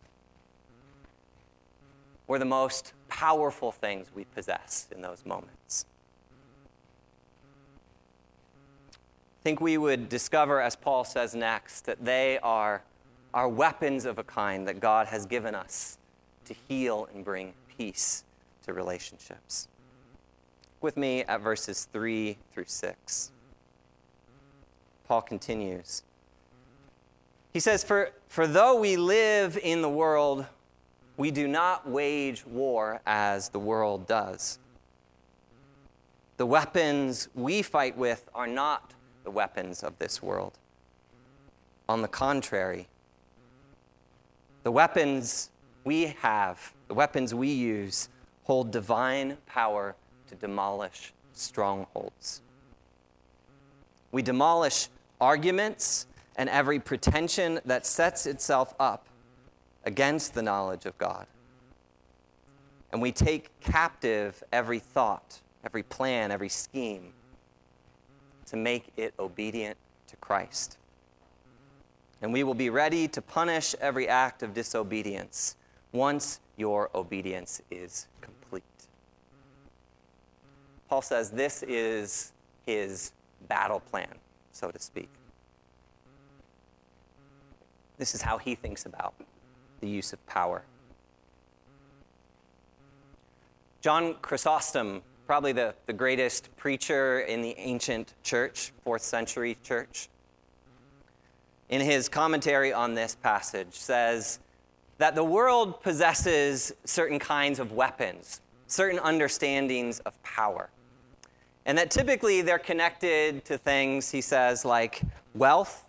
were 2.27 2.39
the 2.39 2.45
most 2.45 2.93
powerful 3.09 3.73
things 3.73 4.09
we 4.15 4.25
possess 4.25 4.89
in 4.95 5.03
those 5.03 5.25
moments? 5.27 5.87
I 8.93 9.43
think 9.43 9.61
we 9.61 9.77
would 9.77 10.09
discover, 10.09 10.61
as 10.61 10.77
Paul 10.77 11.05
says 11.05 11.35
next, 11.35 11.81
that 11.87 12.05
they 12.05 12.39
are 12.45 12.83
are 13.35 13.49
weapons 13.49 14.05
of 14.05 14.19
a 14.19 14.25
kind 14.25 14.67
that 14.69 14.81
God 14.81 15.07
has 15.07 15.27
given 15.27 15.55
us 15.55 15.99
to 16.45 16.55
heal 16.69 17.09
and 17.15 17.25
bring 17.25 17.55
peace 17.77 18.25
to 18.65 18.73
relationships. 18.73 19.69
With 20.81 20.97
me 20.97 21.23
at 21.23 21.41
verses 21.41 21.89
3 21.93 22.37
through 22.53 22.65
6. 22.67 23.31
Paul 25.07 25.23
continues. 25.23 26.03
He 27.53 27.61
says, 27.61 27.85
for, 27.85 28.11
for 28.29 28.47
though 28.47 28.79
we 28.79 28.97
live 28.97 29.59
in 29.63 29.83
the 29.83 29.89
world, 29.89 30.47
we 31.17 31.31
do 31.31 31.47
not 31.47 31.89
wage 31.89 32.47
war 32.47 33.01
as 33.07 33.51
the 33.51 33.59
world 33.59 34.07
does. 34.07 34.59
The 36.39 36.47
weapons 36.47 37.29
we 37.35 37.63
fight 37.63 37.97
with 37.97 38.29
are 38.35 38.47
not 38.47 38.95
the 39.23 39.31
weapons 39.31 39.83
of 39.83 39.99
this 39.99 40.23
world. 40.23 40.59
On 41.89 42.03
the 42.03 42.09
contrary, 42.09 42.89
the 44.63 44.73
weapons 44.73 45.51
we 45.85 46.07
have, 46.21 46.73
the 46.89 46.95
weapons 46.95 47.35
we 47.35 47.49
use, 47.49 48.09
hold 48.45 48.71
divine 48.71 49.37
power 49.47 49.95
to 50.29 50.35
demolish 50.35 51.13
strongholds. 51.33 52.43
We 54.13 54.23
demolish 54.23 54.89
arguments 55.21 56.07
and 56.37 56.49
every 56.49 56.79
pretension 56.79 57.61
that 57.65 57.87
sets 57.87 58.27
itself 58.27 58.75
up 58.79 59.07
against 59.85 60.35
the 60.35 60.43
knowledge 60.43 60.87
of 60.87 60.97
God. 60.99 61.27
And 62.93 63.01
we 63.01 63.11
take 63.11 63.49
captive 63.61 64.43
every 64.53 64.79
thought, 64.79 65.41
every 65.65 65.83
plan, 65.83 66.31
every 66.31 66.49
scheme 66.49 67.13
to 68.47 68.57
make 68.57 68.93
it 68.97 69.15
obedient 69.19 69.79
to 70.09 70.17
Christ 70.17 70.77
and 72.23 72.33
we 72.33 72.45
will 72.45 72.55
be 72.55 72.71
ready 72.71 73.09
to 73.09 73.21
punish 73.21 73.75
every 73.81 74.09
act 74.09 74.43
of 74.45 74.55
disobedience 74.55 75.57
once 75.91 76.41
your 76.57 76.89
obedience 76.95 77.61
is 77.71 78.07
complete. 78.21 78.63
Paul 80.89 81.03
says 81.03 81.31
this 81.31 81.65
is 81.65 82.33
his 82.65 83.13
battle 83.49 83.81
plan, 83.81 84.15
so 84.53 84.71
to 84.71 84.79
speak. 84.79 85.09
This 87.99 88.15
is 88.15 88.23
how 88.23 88.39
he 88.39 88.55
thinks 88.55 88.87
about 88.87 89.15
the 89.81 89.89
use 89.89 90.13
of 90.13 90.25
power. 90.27 90.63
John 93.81 94.15
Chrysostom, 94.23 95.03
probably 95.27 95.53
the, 95.53 95.75
the 95.87 95.93
greatest 95.93 96.55
preacher 96.57 97.21
in 97.21 97.43
the 97.43 97.55
ancient 97.59 98.15
church, 98.23 98.73
fourth 98.85 99.03
century 99.03 99.59
church, 99.65 100.09
in 101.73 101.81
his 101.81 102.07
commentary 102.07 102.71
on 102.71 102.93
this 102.93 103.15
passage 103.15 103.73
says 103.73 104.39
that 104.99 105.15
the 105.15 105.25
world 105.25 105.83
possesses 105.83 106.71
certain 106.85 107.19
kinds 107.19 107.59
of 107.59 107.73
weapons, 107.73 108.43
certain 108.67 108.99
understandings 108.99 109.99
of 110.01 110.23
power. 110.23 110.69
And 111.65 111.79
that 111.79 111.91
typically 111.91 112.43
they're 112.43 112.59
connected 112.59 113.47
to 113.47 113.57
things, 113.57 114.11
he 114.11 114.21
says, 114.21 114.67
like 114.67 115.01
wealth, 115.35 115.87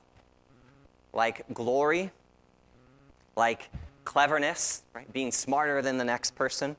like 1.12 1.44
glory, 1.54 2.12
like 3.36 3.70
cleverness, 4.06 4.84
right? 4.94 5.12
being 5.12 5.34
smarter 5.34 5.82
than 5.82 5.98
the 5.98 6.06
next 6.06 6.34
person, 6.34 6.78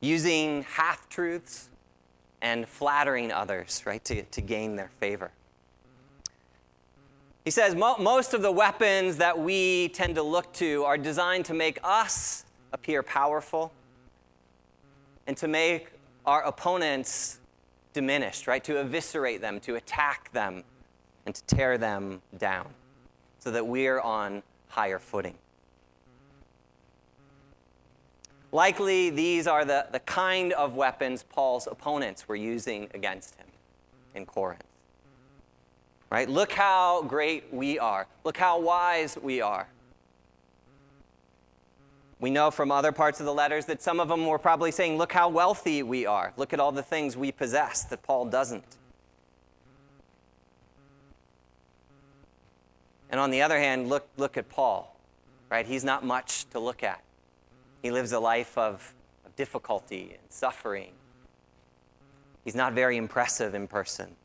using 0.00 0.64
half 0.64 1.08
truths, 1.08 1.68
and 2.42 2.66
flattering 2.66 3.30
others, 3.30 3.82
right, 3.86 4.02
to, 4.06 4.22
to 4.22 4.40
gain 4.40 4.74
their 4.74 4.90
favor. 4.98 5.30
He 7.44 7.50
says 7.50 7.74
mo- 7.74 7.96
most 7.98 8.34
of 8.34 8.42
the 8.42 8.52
weapons 8.52 9.16
that 9.16 9.38
we 9.38 9.88
tend 9.88 10.14
to 10.16 10.22
look 10.22 10.52
to 10.54 10.84
are 10.84 10.98
designed 10.98 11.46
to 11.46 11.54
make 11.54 11.78
us 11.82 12.44
appear 12.72 13.02
powerful 13.02 13.72
and 15.26 15.36
to 15.38 15.48
make 15.48 15.88
our 16.26 16.42
opponents 16.42 17.40
diminished, 17.92 18.46
right? 18.46 18.62
To 18.64 18.78
eviscerate 18.78 19.40
them, 19.40 19.58
to 19.60 19.76
attack 19.76 20.32
them, 20.32 20.64
and 21.26 21.34
to 21.34 21.42
tear 21.44 21.78
them 21.78 22.22
down 22.38 22.68
so 23.38 23.50
that 23.50 23.66
we're 23.66 24.00
on 24.00 24.42
higher 24.68 24.98
footing. 24.98 25.36
Likely, 28.52 29.10
these 29.10 29.46
are 29.46 29.64
the, 29.64 29.86
the 29.92 30.00
kind 30.00 30.52
of 30.54 30.74
weapons 30.74 31.22
Paul's 31.22 31.66
opponents 31.66 32.28
were 32.28 32.36
using 32.36 32.88
against 32.94 33.36
him 33.36 33.46
in 34.14 34.26
Corinth. 34.26 34.64
Right? 36.10 36.28
Look 36.28 36.52
how 36.52 37.02
great 37.02 37.52
we 37.52 37.78
are. 37.78 38.06
Look 38.24 38.36
how 38.36 38.60
wise 38.60 39.16
we 39.20 39.40
are. 39.40 39.68
We 42.18 42.30
know 42.30 42.50
from 42.50 42.70
other 42.70 42.92
parts 42.92 43.20
of 43.20 43.26
the 43.26 43.32
letters 43.32 43.64
that 43.66 43.80
some 43.80 43.98
of 44.00 44.08
them 44.08 44.26
were 44.26 44.38
probably 44.38 44.72
saying, 44.72 44.98
Look 44.98 45.12
how 45.12 45.28
wealthy 45.28 45.82
we 45.82 46.04
are. 46.06 46.32
Look 46.36 46.52
at 46.52 46.60
all 46.60 46.72
the 46.72 46.82
things 46.82 47.16
we 47.16 47.32
possess 47.32 47.84
that 47.84 48.02
Paul 48.02 48.26
doesn't. 48.26 48.76
And 53.08 53.18
on 53.18 53.30
the 53.30 53.42
other 53.42 53.58
hand, 53.58 53.88
look, 53.88 54.06
look 54.16 54.36
at 54.36 54.48
Paul, 54.48 54.96
right? 55.50 55.66
He's 55.66 55.82
not 55.82 56.04
much 56.04 56.48
to 56.50 56.60
look 56.60 56.82
at. 56.82 57.02
He 57.82 57.90
lives 57.90 58.12
a 58.12 58.20
life 58.20 58.56
of, 58.56 58.94
of 59.24 59.34
difficulty 59.34 60.10
and 60.12 60.30
suffering. 60.30 60.92
He's 62.44 62.54
not 62.54 62.72
very 62.72 62.96
impressive 62.96 63.54
in 63.54 63.66
person. 63.66 64.16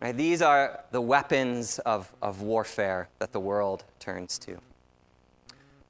Right? 0.00 0.16
These 0.16 0.40
are 0.40 0.84
the 0.92 1.00
weapons 1.00 1.78
of, 1.80 2.12
of 2.22 2.40
warfare 2.40 3.08
that 3.18 3.32
the 3.32 3.40
world 3.40 3.84
turns 3.98 4.38
to. 4.40 4.58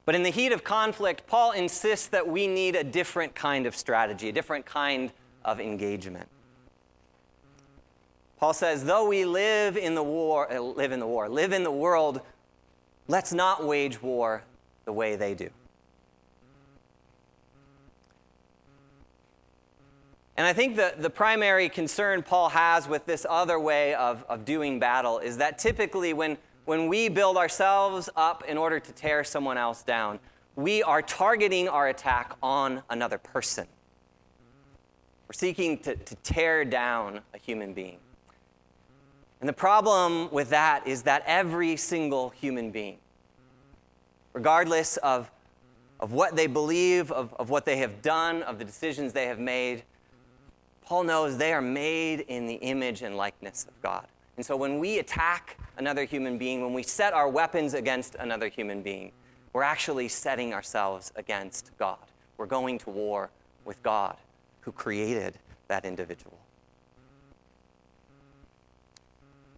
But 0.05 0.15
in 0.15 0.23
the 0.23 0.31
heat 0.31 0.51
of 0.51 0.63
conflict, 0.63 1.27
Paul 1.27 1.51
insists 1.51 2.07
that 2.07 2.27
we 2.27 2.47
need 2.47 2.75
a 2.75 2.83
different 2.83 3.35
kind 3.35 3.65
of 3.65 3.75
strategy, 3.75 4.27
a 4.29 4.31
different 4.33 4.65
kind 4.65 5.13
of 5.45 5.59
engagement. 5.59 6.27
Paul 8.37 8.53
says, 8.53 8.83
though 8.83 9.07
we 9.07 9.23
live 9.23 9.77
in 9.77 9.93
the 9.93 10.03
war, 10.03 10.51
uh, 10.51 10.59
live 10.59 10.91
in 10.91 10.99
the 10.99 11.07
war, 11.07 11.29
live 11.29 11.53
in 11.53 11.63
the 11.63 11.71
world, 11.71 12.21
let's 13.07 13.31
not 13.31 13.63
wage 13.63 14.01
war 14.01 14.43
the 14.85 14.91
way 14.91 15.15
they 15.15 15.35
do. 15.35 15.49
And 20.41 20.47
I 20.47 20.53
think 20.53 20.75
the, 20.75 20.95
the 20.97 21.11
primary 21.11 21.69
concern 21.69 22.23
Paul 22.23 22.49
has 22.49 22.87
with 22.87 23.05
this 23.05 23.27
other 23.29 23.59
way 23.59 23.93
of, 23.93 24.25
of 24.27 24.43
doing 24.43 24.79
battle 24.79 25.19
is 25.19 25.37
that 25.37 25.59
typically 25.59 26.13
when, 26.13 26.35
when 26.65 26.87
we 26.87 27.09
build 27.09 27.37
ourselves 27.37 28.09
up 28.15 28.43
in 28.47 28.57
order 28.57 28.79
to 28.79 28.91
tear 28.91 29.23
someone 29.23 29.59
else 29.59 29.83
down, 29.83 30.17
we 30.55 30.81
are 30.81 31.03
targeting 31.03 31.69
our 31.69 31.89
attack 31.89 32.33
on 32.41 32.81
another 32.89 33.19
person. 33.19 33.67
We're 35.27 35.33
seeking 35.33 35.77
to, 35.83 35.95
to 35.95 36.15
tear 36.23 36.65
down 36.65 37.21
a 37.35 37.37
human 37.37 37.75
being. 37.75 37.99
And 39.41 39.47
the 39.47 39.53
problem 39.53 40.27
with 40.31 40.49
that 40.49 40.87
is 40.87 41.03
that 41.03 41.21
every 41.27 41.77
single 41.77 42.31
human 42.31 42.71
being, 42.71 42.97
regardless 44.33 44.97
of, 44.97 45.29
of 45.99 46.13
what 46.13 46.35
they 46.35 46.47
believe, 46.47 47.11
of, 47.11 47.31
of 47.35 47.51
what 47.51 47.65
they 47.65 47.77
have 47.77 48.01
done, 48.01 48.41
of 48.41 48.57
the 48.57 48.65
decisions 48.65 49.13
they 49.13 49.27
have 49.27 49.37
made, 49.37 49.83
Paul 50.91 51.05
knows 51.05 51.37
they 51.37 51.53
are 51.53 51.61
made 51.61 52.25
in 52.27 52.47
the 52.47 52.55
image 52.55 53.01
and 53.01 53.15
likeness 53.15 53.65
of 53.65 53.81
God. 53.81 54.05
And 54.35 54.45
so 54.45 54.57
when 54.57 54.77
we 54.77 54.99
attack 54.99 55.57
another 55.77 56.03
human 56.03 56.37
being, 56.37 56.61
when 56.61 56.73
we 56.73 56.83
set 56.83 57.13
our 57.13 57.29
weapons 57.29 57.73
against 57.73 58.15
another 58.15 58.49
human 58.49 58.81
being, 58.81 59.13
we're 59.53 59.63
actually 59.63 60.09
setting 60.09 60.53
ourselves 60.53 61.13
against 61.15 61.71
God. 61.79 61.95
We're 62.35 62.45
going 62.45 62.77
to 62.79 62.89
war 62.89 63.29
with 63.63 63.81
God 63.83 64.17
who 64.59 64.73
created 64.73 65.35
that 65.69 65.85
individual. 65.85 66.37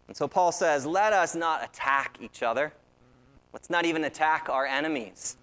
And 0.08 0.16
so 0.16 0.28
Paul 0.28 0.52
says, 0.52 0.86
let 0.86 1.14
us 1.14 1.34
not 1.34 1.64
attack 1.64 2.20
each 2.22 2.44
other. 2.44 2.74
Let's 3.54 3.72
not 3.72 3.86
even 3.86 4.04
attack 4.04 4.50
our 4.50 4.68
enemies. 4.68 5.38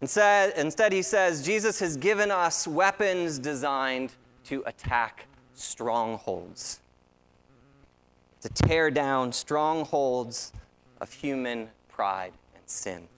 Instead, 0.00 0.54
instead, 0.56 0.92
he 0.92 1.02
says, 1.02 1.46
Jesus 1.46 1.78
has 1.78 1.96
given 1.96 2.32
us 2.32 2.66
weapons 2.66 3.38
designed 3.38 4.14
to 4.48 4.62
attack 4.64 5.26
strongholds, 5.52 6.80
to 8.40 8.48
tear 8.48 8.90
down 8.90 9.30
strongholds 9.30 10.52
of 11.02 11.12
human 11.12 11.68
pride 11.88 12.32
and 12.54 12.62
sin. 12.66 13.08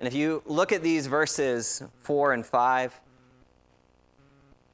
And 0.00 0.08
if 0.08 0.14
you 0.14 0.42
look 0.46 0.72
at 0.72 0.82
these 0.82 1.06
verses 1.06 1.82
4 2.00 2.32
and 2.32 2.44
5, 2.44 3.00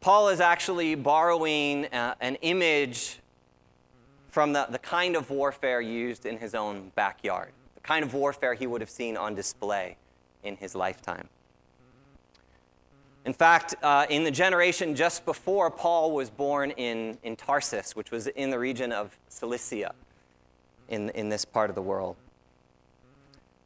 Paul 0.01 0.31
is 0.31 0.41
actually 0.41 0.95
borrowing 0.95 1.85
uh, 1.87 2.15
an 2.23 2.37
image 2.37 3.19
from 4.29 4.55
the, 4.55 4.67
the 4.71 4.79
kind 4.79 5.17
of 5.17 5.29
warfare 5.29 5.83
used 5.83 6.25
in 6.25 6.39
his 6.39 6.55
own 6.55 6.93
backyard, 6.95 7.53
the 7.75 7.81
kind 7.83 8.03
of 8.05 8.15
warfare 8.15 8.55
he 8.55 8.67
would 8.67 8.81
have 8.81 8.89
seen 8.89 9.19
on 9.19 9.35
display 9.35 9.99
in 10.43 10.57
his 10.57 10.75
lifetime. 10.75 11.29
In 13.25 13.33
fact, 13.33 13.75
uh, 13.83 14.07
in 14.09 14.25
the 14.25 14.31
generation 14.31 14.95
just 14.95 15.25
before 15.25 15.71
Paul 15.71 16.13
was 16.13 16.31
born 16.31 16.71
in, 16.73 17.19
in 17.23 17.37
Tarsus, 17.37 17.95
which 17.95 18.11
was 18.11 18.29
in 18.29 18.51
the 18.51 18.59
region 18.59 18.93
of 18.93 19.19
Cilicia 19.29 19.95
in, 20.89 21.11
in 21.11 21.29
this 21.29 21.45
part 21.45 21.71
of 21.71 21.77
the 21.77 21.83
world, 21.83 22.17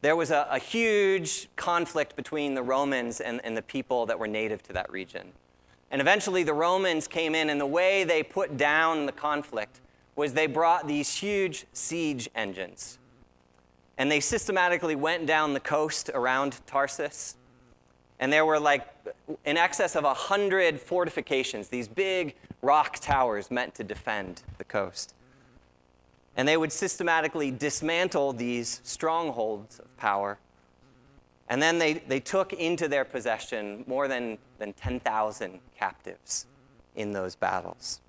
there 0.01 0.17
was 0.17 0.31
a, 0.31 0.47
a 0.51 0.59
huge 0.59 1.49
conflict 1.57 2.17
between 2.17 2.55
the 2.55 2.63
Romans 2.63 3.21
and, 3.21 3.41
and 3.45 3.57
the 3.57 3.63
people 3.63 4.07
that 4.07 4.19
were 4.19 4.27
native 4.27 4.63
to 4.65 4.73
that 4.73 4.91
region. 4.91 5.33
And 5.91 6.01
eventually 6.01 6.43
the 6.43 6.53
Romans 6.53 7.07
came 7.07 7.35
in, 7.35 7.49
and 7.49 7.61
the 7.61 7.67
way 7.67 8.05
they 8.05 8.23
put 8.23 8.57
down 8.57 9.07
the 9.07 9.13
conflict 9.13 9.81
was 10.17 10.33
they 10.33 10.47
brought 10.47 10.87
these 10.89 11.17
huge 11.17 11.67
siege 11.73 12.29
engines. 12.35 12.99
And 13.97 14.11
they 14.11 14.21
systematically 14.21 14.97
went 14.97 15.27
down 15.27 15.55
the 15.55 15.61
coast 15.61 16.11
around 16.13 16.61
Tarsus. 16.67 17.37
And 18.21 18.33
there 18.33 18.47
were 18.47 18.61
like 18.61 18.89
in 19.45 19.57
excess 19.57 19.97
of 19.97 20.05
100 20.05 20.81
fortifications, 20.81 21.69
these 21.69 21.89
big 21.89 22.35
rock 22.63 22.99
towers 23.01 23.51
meant 23.51 23.75
to 23.77 23.85
defend 23.85 24.43
the 24.59 24.65
coast. 24.65 25.15
And 26.37 26.49
they 26.49 26.57
would 26.57 26.73
systematically 26.73 27.51
dismantle 27.51 28.33
these 28.33 28.81
strongholds 28.83 29.79
of 29.79 29.97
power. 29.97 30.39
And 31.49 31.63
then 31.63 31.79
they, 31.79 31.95
they 31.95 32.21
took 32.21 32.53
into 32.53 32.89
their 32.89 33.05
possession 33.05 33.85
more 33.87 34.09
than, 34.09 34.39
than 34.59 34.73
10,000 34.73 35.61
captives 35.79 36.47
in 36.97 37.13
those 37.13 37.37
battles. 37.37 38.01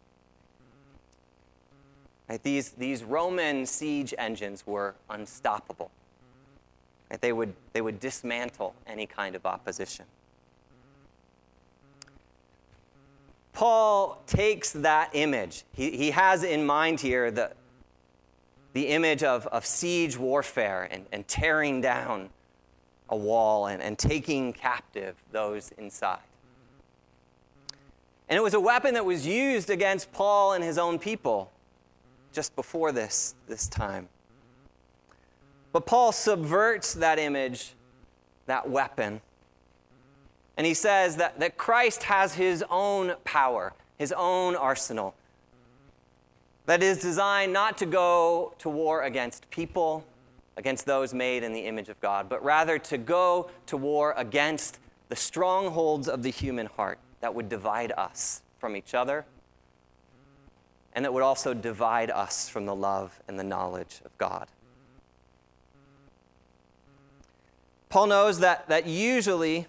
Right? 2.29 2.41
These, 2.41 2.71
these 2.71 3.03
Roman 3.03 3.65
siege 3.65 4.13
engines 4.17 4.65
were 4.65 4.95
unstoppable. 5.09 5.91
They, 7.21 7.33
would, 7.33 7.53
they 7.73 7.81
would 7.81 7.99
dismantle 7.99 8.75
any 8.87 9.05
kind 9.05 9.35
of 9.35 9.45
opposition. 9.45 10.05
Paul 13.53 14.21
takes 14.27 14.71
that 14.73 15.11
image. 15.13 15.63
He, 15.73 15.91
he 15.91 16.11
has 16.11 16.43
in 16.43 16.65
mind 16.65 16.99
here 16.99 17.31
the, 17.31 17.51
the 18.73 18.87
image 18.87 19.23
of, 19.23 19.47
of 19.47 19.65
siege 19.65 20.17
warfare 20.17 20.89
and, 20.91 21.05
and 21.13 21.25
tearing 21.27 21.79
down 21.79 22.29
a 23.07 23.15
wall 23.15 23.67
and, 23.67 23.81
and 23.81 23.97
taking 23.97 24.51
captive 24.51 25.15
those 25.31 25.71
inside. 25.77 26.19
And 28.27 28.37
it 28.37 28.41
was 28.41 28.53
a 28.53 28.59
weapon 28.59 28.95
that 28.95 29.05
was 29.05 29.25
used 29.25 29.69
against 29.69 30.11
Paul 30.11 30.53
and 30.53 30.63
his 30.63 30.77
own 30.77 30.99
people 30.99 31.51
just 32.33 32.55
before 32.55 32.91
this, 32.91 33.35
this 33.47 33.67
time. 33.67 34.09
But 35.75 35.85
Paul 35.85 36.13
subverts 36.13 36.93
that 36.93 37.19
image, 37.19 37.73
that 38.45 38.69
weapon. 38.69 39.19
And 40.55 40.65
he 40.65 40.73
says 40.73 41.17
that, 41.17 41.41
that 41.41 41.57
Christ 41.57 42.03
has 42.03 42.35
his 42.35 42.63
own 42.69 43.15
power, 43.25 43.73
his 43.97 44.13
own 44.13 44.55
arsenal, 44.55 45.15
that 46.65 46.81
is 46.81 47.01
designed 47.01 47.51
not 47.51 47.77
to 47.79 47.85
go 47.85 48.53
to 48.59 48.69
war 48.69 49.03
against 49.03 49.49
people, 49.49 50.05
against 50.55 50.85
those 50.85 51.13
made 51.13 51.43
in 51.43 51.51
the 51.51 51.65
image 51.65 51.89
of 51.89 51.99
God, 51.99 52.29
but 52.29 52.41
rather 52.41 52.79
to 52.79 52.97
go 52.97 53.51
to 53.65 53.75
war 53.75 54.13
against 54.15 54.79
the 55.09 55.15
strongholds 55.17 56.07
of 56.07 56.23
the 56.23 56.31
human 56.31 56.67
heart 56.67 56.99
that 57.19 57.35
would 57.35 57.49
divide 57.49 57.91
us 57.97 58.43
from 58.59 58.77
each 58.77 58.93
other 58.93 59.25
and 60.93 61.03
that 61.03 61.13
would 61.13 61.21
also 61.21 61.53
divide 61.53 62.11
us 62.11 62.47
from 62.47 62.65
the 62.65 62.73
love 62.73 63.19
and 63.27 63.37
the 63.37 63.43
knowledge 63.43 63.99
of 64.05 64.17
God. 64.17 64.47
Paul 67.95 68.07
knows 68.07 68.39
that, 68.39 68.67
that 68.67 68.87
usually 68.87 69.67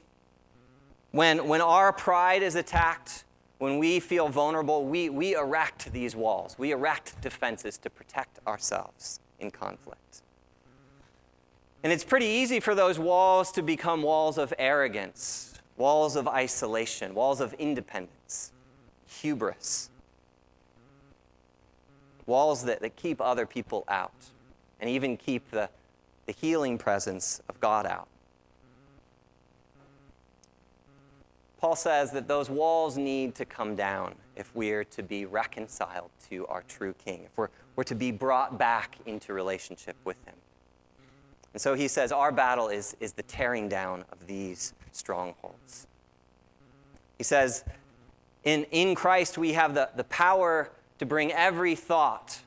when, 1.13 1.47
when 1.47 1.61
our 1.61 1.93
pride 1.93 2.43
is 2.43 2.57
attacked, 2.57 3.23
when 3.59 3.79
we 3.79 4.01
feel 4.01 4.29
vulnerable, 4.29 4.85
we, 4.85 5.09
we 5.09 5.37
erect 5.37 5.93
these 5.93 6.17
walls. 6.17 6.57
We 6.59 6.73
erect 6.73 7.23
defenses 7.23 7.79
to 7.79 7.89
protect 7.89 8.41
ourselves 8.45 9.21
in 9.39 9.53
conflict. 9.53 10.23
And 11.85 11.93
it's 11.93 12.03
pretty 12.03 12.27
easy 12.27 12.59
for 12.59 12.75
those 12.75 12.99
walls 12.99 13.53
to 13.53 13.63
become 13.63 14.03
walls 14.03 14.39
of 14.39 14.53
arrogance, 14.59 15.55
walls 15.77 16.17
of 16.17 16.27
isolation, 16.27 17.15
walls 17.15 17.41
of 17.41 17.53
independence, 17.61 18.51
hubris, 19.07 19.89
walls 22.27 22.65
that, 22.65 22.81
that 22.81 22.97
keep 22.97 23.21
other 23.21 23.47
people 23.47 23.85
out 23.87 24.33
and 24.81 24.91
even 24.91 25.17
keep 25.17 25.49
the, 25.53 25.71
the 26.27 26.33
healing 26.33 26.77
presence 26.77 27.41
of 27.49 27.61
God 27.61 27.87
out. 27.87 28.09
Paul 31.59 31.77
says 31.77 32.11
that 32.13 32.29
those 32.29 32.51
walls 32.51 32.99
need 32.99 33.35
to 33.37 33.45
come 33.45 33.75
down 33.75 34.15
if 34.37 34.55
we're 34.55 34.85
to 34.85 35.03
be 35.03 35.25
reconciled 35.25 36.11
to 36.29 36.47
our 36.47 36.63
true 36.69 36.95
King, 37.05 37.23
if 37.25 37.37
we're, 37.37 37.49
we're 37.75 37.85
to 37.85 37.95
be 37.95 38.11
brought 38.11 38.59
back 38.59 38.99
into 39.07 39.33
relationship 39.33 39.97
with 40.05 40.23
Him. 40.27 40.35
And 41.55 41.61
so 41.61 41.73
he 41.73 41.89
says 41.89 42.13
our 42.13 42.31
battle 42.33 42.69
is, 42.69 42.95
is 43.01 43.15
the 43.15 43.23
tearing 43.23 43.67
down 43.67 44.05
of 44.13 44.27
these 44.27 44.75
strongholds. 44.93 45.87
He 47.17 47.25
says, 47.25 47.65
in, 48.45 48.65
in 48.71 48.95
Christ, 48.95 49.39
we 49.39 49.55
have 49.55 49.75
the, 49.75 49.89
the 49.97 50.05
power 50.05 50.71
to 50.99 51.07
bring 51.07 51.33
every 51.33 51.75
thought, 51.75 52.41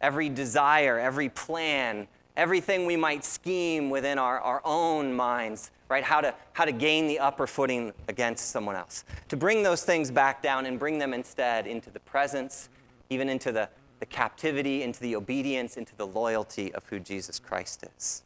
every 0.00 0.28
desire, 0.28 0.98
every 0.98 1.28
plan, 1.28 2.08
everything 2.36 2.86
we 2.86 2.96
might 2.96 3.24
scheme 3.24 3.88
within 3.88 4.18
our, 4.18 4.40
our 4.40 4.60
own 4.64 5.14
minds, 5.14 5.70
right? 5.90 6.02
How 6.02 6.22
to, 6.22 6.34
how 6.54 6.64
to 6.64 6.72
gain 6.72 7.06
the 7.06 7.18
upper 7.18 7.46
footing 7.46 7.92
against 8.08 8.50
someone 8.50 8.76
else. 8.76 9.04
To 9.28 9.36
bring 9.36 9.62
those 9.62 9.82
things 9.82 10.10
back 10.10 10.42
down 10.42 10.64
and 10.64 10.78
bring 10.78 10.98
them 10.98 11.12
instead 11.12 11.66
into 11.66 11.90
the 11.90 12.00
presence, 12.00 12.70
even 13.10 13.28
into 13.28 13.52
the, 13.52 13.68
the 13.98 14.06
captivity, 14.06 14.82
into 14.82 15.00
the 15.00 15.14
obedience, 15.16 15.76
into 15.76 15.94
the 15.96 16.06
loyalty 16.06 16.72
of 16.72 16.86
who 16.86 16.98
Jesus 16.98 17.38
Christ 17.38 17.84
is 17.98 18.22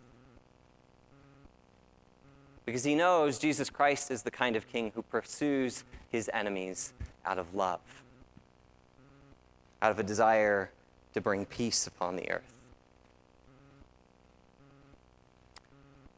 because 2.67 2.85
he 2.85 2.95
knows 2.95 3.39
Jesus 3.39 3.69
Christ 3.69 4.11
is 4.11 4.23
the 4.23 4.31
kind 4.31 4.57
of 4.57 4.69
king 4.69 4.93
who 4.95 5.03
pursues 5.03 5.85
his 6.11 6.31
enemies 6.33 6.93
out 7.25 7.39
of 7.39 7.55
love, 7.55 7.81
out 9.83 9.91
of 9.91 9.99
a 9.99 10.03
desire 10.03 10.71
to 11.13 11.21
bring 11.21 11.45
peace 11.45 11.87
upon 11.87 12.17
the 12.17 12.31
earth. 12.31 12.54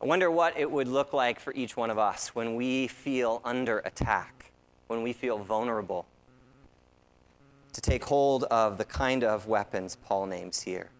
I 0.00 0.06
wonder 0.06 0.30
what 0.30 0.58
it 0.58 0.70
would 0.70 0.88
look 0.88 1.12
like 1.12 1.40
for 1.40 1.52
each 1.54 1.76
one 1.76 1.90
of 1.90 1.98
us 1.98 2.34
when 2.34 2.54
we 2.54 2.86
feel 2.86 3.40
under 3.44 3.78
attack, 3.80 4.52
when 4.88 5.02
we 5.02 5.12
feel 5.12 5.38
vulnerable, 5.38 6.06
to 7.72 7.80
take 7.80 8.04
hold 8.04 8.44
of 8.44 8.78
the 8.78 8.84
kind 8.84 9.24
of 9.24 9.46
weapons 9.46 9.96
Paul 9.96 10.26
names 10.26 10.62
here. 10.62 10.90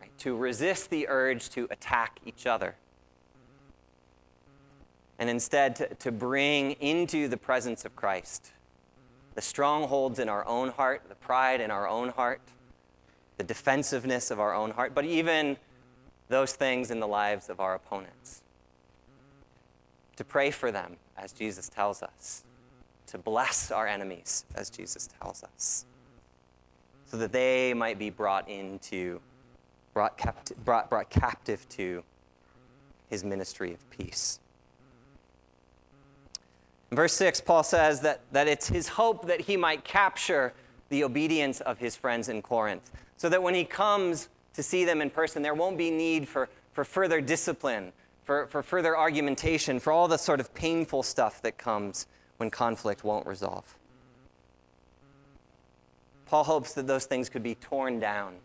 Right? 0.00 0.16
To 0.18 0.36
resist 0.36 0.90
the 0.90 1.08
urge 1.08 1.48
to 1.50 1.66
attack 1.70 2.20
each 2.26 2.46
other 2.46 2.76
and 5.18 5.30
instead 5.30 5.76
to, 5.76 5.94
to 5.94 6.10
bring 6.10 6.72
into 6.72 7.28
the 7.28 7.36
presence 7.36 7.84
of 7.84 7.94
Christ 7.94 8.52
the 9.34 9.40
strongholds 9.40 10.18
in 10.18 10.28
our 10.28 10.46
own 10.46 10.68
heart, 10.70 11.02
the 11.08 11.14
pride 11.14 11.60
in 11.60 11.70
our 11.70 11.88
own 11.88 12.10
heart, 12.10 12.42
the 13.38 13.44
defensiveness 13.44 14.30
of 14.30 14.40
our 14.40 14.54
own 14.54 14.72
heart, 14.72 14.94
but 14.94 15.04
even 15.04 15.56
those 16.28 16.52
things 16.52 16.90
in 16.90 17.00
the 17.00 17.06
lives 17.06 17.48
of 17.48 17.60
our 17.60 17.74
opponents. 17.74 18.42
To 20.16 20.24
pray 20.24 20.50
for 20.50 20.70
them, 20.70 20.96
as 21.16 21.32
Jesus 21.32 21.68
tells 21.68 22.02
us, 22.02 22.44
to 23.06 23.18
bless 23.18 23.70
our 23.70 23.86
enemies, 23.86 24.44
as 24.54 24.70
Jesus 24.70 25.08
tells 25.20 25.42
us, 25.42 25.84
so 27.06 27.16
that 27.16 27.32
they 27.32 27.74
might 27.74 27.98
be 27.98 28.10
brought 28.10 28.48
into, 28.48 29.20
brought, 29.92 30.16
capti- 30.16 30.56
brought, 30.64 30.88
brought 30.88 31.10
captive 31.10 31.68
to 31.70 32.02
his 33.10 33.22
ministry 33.22 33.74
of 33.74 33.90
peace. 33.90 34.40
In 36.90 36.96
verse 36.96 37.14
6, 37.14 37.40
Paul 37.40 37.62
says 37.62 38.00
that, 38.00 38.20
that 38.32 38.48
it's 38.48 38.68
his 38.68 38.88
hope 38.88 39.26
that 39.26 39.42
he 39.42 39.56
might 39.56 39.84
capture 39.84 40.52
the 40.88 41.04
obedience 41.04 41.60
of 41.62 41.78
his 41.78 41.96
friends 41.96 42.28
in 42.28 42.42
Corinth, 42.42 42.90
so 43.16 43.28
that 43.28 43.42
when 43.42 43.54
he 43.54 43.64
comes 43.64 44.28
to 44.54 44.62
see 44.62 44.84
them 44.84 45.00
in 45.00 45.10
person, 45.10 45.42
there 45.42 45.54
won't 45.54 45.78
be 45.78 45.90
need 45.90 46.28
for, 46.28 46.48
for 46.72 46.84
further 46.84 47.20
discipline, 47.20 47.92
for, 48.24 48.46
for 48.48 48.62
further 48.62 48.96
argumentation, 48.96 49.80
for 49.80 49.92
all 49.92 50.08
the 50.08 50.18
sort 50.18 50.40
of 50.40 50.52
painful 50.54 51.02
stuff 51.02 51.42
that 51.42 51.58
comes 51.58 52.06
when 52.36 52.50
conflict 52.50 53.04
won't 53.04 53.26
resolve. 53.26 53.78
Paul 56.26 56.44
hopes 56.44 56.72
that 56.74 56.86
those 56.86 57.04
things 57.04 57.28
could 57.28 57.42
be 57.42 57.54
torn 57.54 58.00
down 58.00 58.36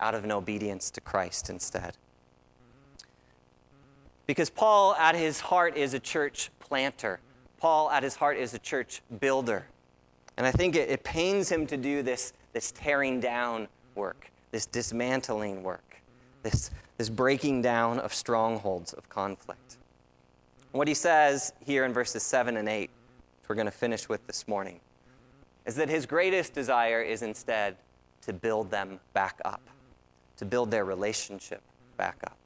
out 0.00 0.14
of 0.14 0.24
an 0.24 0.32
obedience 0.32 0.90
to 0.90 1.00
Christ 1.00 1.48
instead. 1.48 1.96
Because 4.26 4.50
Paul, 4.50 4.94
at 4.96 5.14
his 5.14 5.40
heart, 5.40 5.76
is 5.76 5.94
a 5.94 6.00
church 6.00 6.50
planter. 6.58 7.20
Paul, 7.58 7.90
at 7.90 8.02
his 8.02 8.16
heart, 8.16 8.36
is 8.36 8.54
a 8.54 8.58
church 8.58 9.00
builder. 9.20 9.66
And 10.36 10.46
I 10.46 10.50
think 10.50 10.76
it, 10.76 10.90
it 10.90 11.04
pains 11.04 11.50
him 11.50 11.66
to 11.68 11.76
do 11.76 12.02
this, 12.02 12.32
this 12.52 12.72
tearing 12.72 13.20
down 13.20 13.68
work, 13.94 14.30
this 14.56 14.64
dismantling 14.64 15.62
work, 15.62 16.00
this, 16.42 16.70
this 16.96 17.10
breaking 17.10 17.60
down 17.60 17.98
of 17.98 18.14
strongholds 18.14 18.94
of 18.94 19.06
conflict. 19.10 19.76
What 20.72 20.88
he 20.88 20.94
says 20.94 21.52
here 21.62 21.84
in 21.84 21.92
verses 21.92 22.22
7 22.22 22.56
and 22.56 22.66
8, 22.66 22.88
which 22.88 23.48
we're 23.50 23.54
going 23.54 23.66
to 23.66 23.70
finish 23.70 24.08
with 24.08 24.26
this 24.26 24.48
morning, 24.48 24.80
is 25.66 25.74
that 25.74 25.90
his 25.90 26.06
greatest 26.06 26.54
desire 26.54 27.02
is 27.02 27.20
instead 27.20 27.76
to 28.22 28.32
build 28.32 28.70
them 28.70 28.98
back 29.12 29.42
up, 29.44 29.60
to 30.38 30.46
build 30.46 30.70
their 30.70 30.86
relationship 30.86 31.60
back 31.98 32.16
up. 32.24 32.38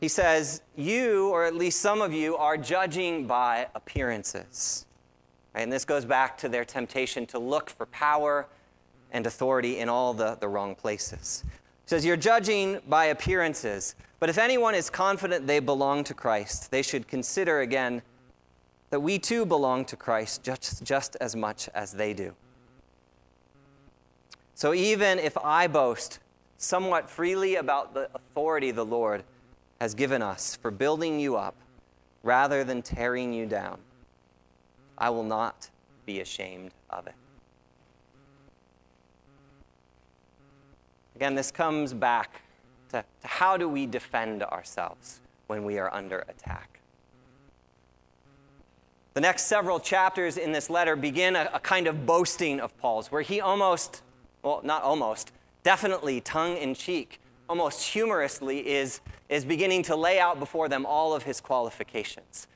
He 0.00 0.06
says, 0.06 0.62
You, 0.76 1.28
or 1.30 1.44
at 1.44 1.56
least 1.56 1.80
some 1.80 2.00
of 2.00 2.12
you, 2.12 2.36
are 2.36 2.56
judging 2.56 3.26
by 3.26 3.66
appearances. 3.74 4.86
Right? 5.54 5.62
And 5.62 5.72
this 5.72 5.84
goes 5.84 6.04
back 6.04 6.38
to 6.38 6.48
their 6.48 6.64
temptation 6.64 7.26
to 7.26 7.38
look 7.38 7.70
for 7.70 7.86
power 7.86 8.46
and 9.10 9.26
authority 9.26 9.78
in 9.78 9.88
all 9.88 10.14
the, 10.14 10.36
the 10.40 10.48
wrong 10.48 10.74
places. 10.74 11.44
Says, 11.86 12.04
You're 12.04 12.16
judging 12.16 12.80
by 12.88 13.06
appearances. 13.06 13.94
But 14.18 14.30
if 14.30 14.38
anyone 14.38 14.74
is 14.74 14.88
confident 14.88 15.46
they 15.46 15.58
belong 15.58 16.04
to 16.04 16.14
Christ, 16.14 16.70
they 16.70 16.82
should 16.82 17.08
consider 17.08 17.60
again 17.60 18.02
that 18.90 19.00
we 19.00 19.18
too 19.18 19.44
belong 19.44 19.84
to 19.86 19.96
Christ 19.96 20.44
just, 20.44 20.84
just 20.84 21.16
as 21.20 21.34
much 21.34 21.68
as 21.74 21.92
they 21.92 22.14
do. 22.14 22.34
So 24.54 24.74
even 24.74 25.18
if 25.18 25.36
I 25.38 25.66
boast 25.66 26.20
somewhat 26.56 27.10
freely 27.10 27.56
about 27.56 27.94
the 27.94 28.08
authority 28.14 28.70
the 28.70 28.84
Lord 28.84 29.24
has 29.80 29.94
given 29.94 30.22
us 30.22 30.54
for 30.54 30.70
building 30.70 31.18
you 31.18 31.36
up 31.36 31.56
rather 32.22 32.62
than 32.62 32.82
tearing 32.82 33.32
you 33.32 33.46
down. 33.46 33.80
I 35.02 35.10
will 35.10 35.24
not 35.24 35.68
be 36.06 36.20
ashamed 36.20 36.70
of 36.88 37.08
it. 37.08 37.14
Again, 41.16 41.34
this 41.34 41.50
comes 41.50 41.92
back 41.92 42.42
to, 42.90 43.04
to 43.20 43.26
how 43.26 43.56
do 43.56 43.68
we 43.68 43.84
defend 43.84 44.44
ourselves 44.44 45.20
when 45.48 45.64
we 45.64 45.76
are 45.80 45.92
under 45.92 46.20
attack. 46.28 46.78
The 49.14 49.20
next 49.20 49.46
several 49.46 49.80
chapters 49.80 50.36
in 50.36 50.52
this 50.52 50.70
letter 50.70 50.94
begin 50.94 51.34
a, 51.34 51.50
a, 51.52 51.58
kind 51.58 51.88
of 51.88 52.06
boasting 52.06 52.60
of 52.60 52.78
Paul's, 52.78 53.10
where 53.10 53.22
he 53.22 53.40
almost, 53.40 54.02
well, 54.42 54.60
not 54.62 54.84
almost, 54.84 55.32
definitely 55.64 56.20
tongue 56.20 56.56
in 56.56 56.76
cheek, 56.76 57.20
almost 57.48 57.82
humorously, 57.88 58.60
is, 58.70 59.00
is 59.28 59.44
beginning 59.44 59.82
to 59.82 59.96
lay 59.96 60.20
out 60.20 60.38
before 60.38 60.68
them 60.68 60.86
all 60.86 61.12
of 61.12 61.24
his 61.24 61.40
qualifications, 61.40 62.46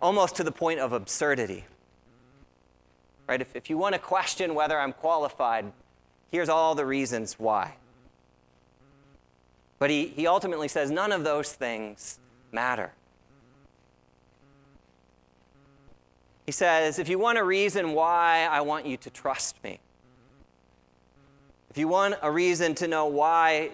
almost 0.00 0.36
to 0.36 0.44
the 0.44 0.52
point 0.52 0.78
of 0.78 0.92
absurdity. 0.92 1.64
Right? 3.28 3.40
If, 3.42 3.54
if 3.54 3.68
you 3.68 3.76
want 3.76 3.94
to 3.94 3.98
question 3.98 4.54
whether 4.54 4.78
I'm 4.78 4.94
qualified, 4.94 5.70
here's 6.32 6.48
all 6.48 6.74
the 6.74 6.86
reasons 6.86 7.34
why. 7.38 7.74
But 9.78 9.90
he, 9.90 10.08
he 10.08 10.26
ultimately 10.26 10.66
says 10.66 10.90
none 10.90 11.12
of 11.12 11.24
those 11.24 11.52
things 11.52 12.18
matter. 12.50 12.92
He 16.46 16.52
says, 16.52 16.98
if 16.98 17.10
you 17.10 17.18
want 17.18 17.36
a 17.36 17.44
reason 17.44 17.92
why 17.92 18.48
I 18.50 18.62
want 18.62 18.86
you 18.86 18.96
to 18.96 19.10
trust 19.10 19.62
me, 19.62 19.80
if 21.68 21.76
you 21.76 21.86
want 21.86 22.14
a 22.22 22.30
reason 22.30 22.74
to 22.76 22.88
know 22.88 23.04
why 23.04 23.72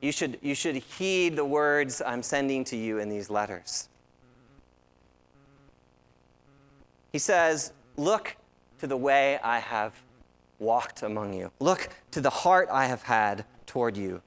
you 0.00 0.10
should, 0.10 0.38
you 0.40 0.54
should 0.54 0.76
heed 0.76 1.36
the 1.36 1.44
words 1.44 2.00
I'm 2.04 2.22
sending 2.22 2.64
to 2.64 2.76
you 2.76 2.98
in 2.98 3.10
these 3.10 3.28
letters. 3.28 3.90
He 7.12 7.18
says, 7.18 7.72
Look 7.98 8.36
to 8.78 8.86
the 8.86 8.96
way 8.96 9.40
I 9.42 9.58
have 9.58 9.92
walked 10.60 11.02
among 11.02 11.34
you. 11.34 11.50
Look 11.58 11.88
to 12.12 12.20
the 12.20 12.30
heart 12.30 12.68
I 12.70 12.86
have 12.86 13.02
had 13.02 13.44
toward 13.66 13.96
you 13.96 14.22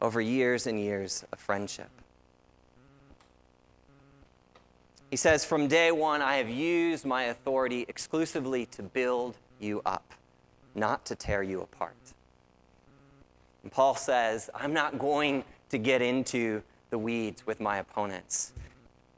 over 0.00 0.22
years 0.22 0.66
and 0.66 0.80
years 0.80 1.22
of 1.30 1.38
friendship. 1.38 1.90
He 5.10 5.16
says, 5.16 5.44
From 5.44 5.68
day 5.68 5.92
one, 5.92 6.22
I 6.22 6.36
have 6.36 6.48
used 6.48 7.04
my 7.04 7.24
authority 7.24 7.84
exclusively 7.88 8.64
to 8.66 8.82
build 8.82 9.36
you 9.60 9.82
up, 9.84 10.14
not 10.74 11.04
to 11.04 11.14
tear 11.14 11.42
you 11.42 11.60
apart. 11.60 12.14
And 13.62 13.70
Paul 13.70 13.96
says, 13.96 14.48
I'm 14.54 14.72
not 14.72 14.98
going 14.98 15.44
to 15.68 15.76
get 15.76 16.00
into 16.00 16.62
the 16.88 16.98
weeds 16.98 17.46
with 17.46 17.60
my 17.60 17.76
opponents. 17.76 18.54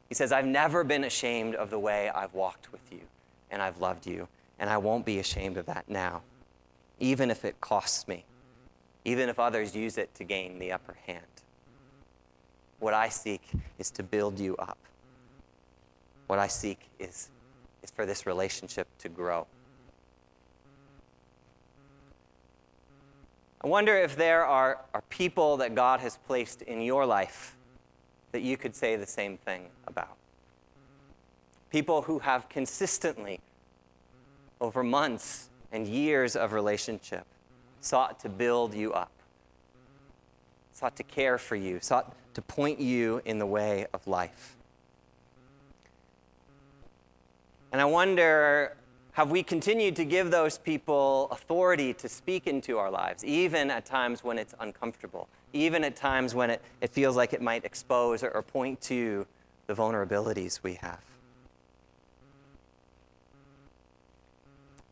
He 0.08 0.14
says, 0.16 0.32
I've 0.32 0.44
never 0.44 0.82
been 0.82 1.04
ashamed 1.04 1.54
of 1.54 1.70
the 1.70 1.78
way 1.78 2.10
I've 2.10 2.34
walked 2.34 2.72
with 2.72 2.82
you 2.90 3.00
and 3.50 3.62
I've 3.62 3.78
loved 3.78 4.06
you, 4.06 4.28
and 4.58 4.70
I 4.70 4.78
won't 4.78 5.04
be 5.04 5.18
ashamed 5.18 5.56
of 5.56 5.66
that 5.66 5.88
now, 5.88 6.22
even 6.98 7.30
if 7.30 7.44
it 7.44 7.60
costs 7.60 8.06
me 8.06 8.24
even 9.06 9.28
if 9.28 9.38
others 9.38 9.76
use 9.76 9.98
it 9.98 10.12
to 10.16 10.24
gain 10.24 10.58
the 10.58 10.72
upper 10.72 10.96
hand. 11.06 11.24
What 12.80 12.92
I 12.92 13.08
seek 13.08 13.40
is 13.78 13.88
to 13.92 14.02
build 14.02 14.40
you 14.40 14.56
up. 14.56 14.78
What 16.26 16.40
I 16.40 16.48
seek 16.48 16.90
is, 16.98 17.30
is 17.84 17.90
for 17.92 18.04
this 18.04 18.26
relationship 18.26 18.88
to 18.98 19.08
grow. 19.08 19.46
I 23.62 23.68
wonder 23.68 23.96
if 23.96 24.16
there 24.16 24.44
are, 24.44 24.80
are 24.92 25.02
people 25.02 25.56
that 25.58 25.76
God 25.76 26.00
has 26.00 26.18
placed 26.26 26.62
in 26.62 26.80
your 26.80 27.06
life 27.06 27.56
that 28.32 28.42
you 28.42 28.56
could 28.56 28.74
say 28.74 28.96
the 28.96 29.06
same 29.06 29.38
thing 29.38 29.66
about. 29.86 30.16
People 31.70 32.02
who 32.02 32.20
have 32.20 32.48
consistently, 32.48 33.40
over 34.60 34.82
months 34.82 35.50
and 35.72 35.86
years 35.86 36.36
of 36.36 36.52
relationship, 36.52 37.26
sought 37.80 38.20
to 38.20 38.28
build 38.28 38.74
you 38.74 38.92
up, 38.92 39.10
sought 40.72 40.96
to 40.96 41.02
care 41.02 41.38
for 41.38 41.56
you, 41.56 41.78
sought 41.80 42.14
to 42.34 42.42
point 42.42 42.80
you 42.80 43.20
in 43.24 43.38
the 43.38 43.46
way 43.46 43.86
of 43.92 44.06
life. 44.06 44.56
And 47.72 47.80
I 47.80 47.84
wonder 47.84 48.76
have 49.16 49.30
we 49.30 49.42
continued 49.42 49.96
to 49.96 50.04
give 50.04 50.30
those 50.30 50.58
people 50.58 51.28
authority 51.30 51.94
to 51.94 52.06
speak 52.06 52.46
into 52.46 52.76
our 52.76 52.90
lives, 52.90 53.24
even 53.24 53.70
at 53.70 53.86
times 53.86 54.22
when 54.22 54.38
it's 54.38 54.54
uncomfortable, 54.60 55.26
even 55.54 55.84
at 55.84 55.96
times 55.96 56.34
when 56.34 56.50
it, 56.50 56.62
it 56.82 56.90
feels 56.90 57.16
like 57.16 57.32
it 57.32 57.40
might 57.40 57.64
expose 57.64 58.22
or, 58.22 58.28
or 58.28 58.42
point 58.42 58.78
to 58.82 59.26
the 59.68 59.74
vulnerabilities 59.74 60.62
we 60.62 60.74
have? 60.74 61.00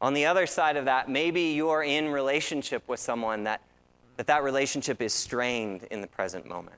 On 0.05 0.13
the 0.13 0.27
other 0.27 0.47
side 0.47 0.77
of 0.77 0.85
that, 0.85 1.09
maybe 1.09 1.41
you're 1.41 1.83
in 1.83 2.11
relationship 2.11 2.87
with 2.87 3.01
someone 3.01 3.45
that 3.45 3.63
that, 4.19 4.27
that 4.27 4.45
relationship 4.45 5.01
is 5.01 5.15
strained 5.15 5.85
in 5.91 6.03
the 6.03 6.07
present 6.07 6.47
moment. 6.47 6.77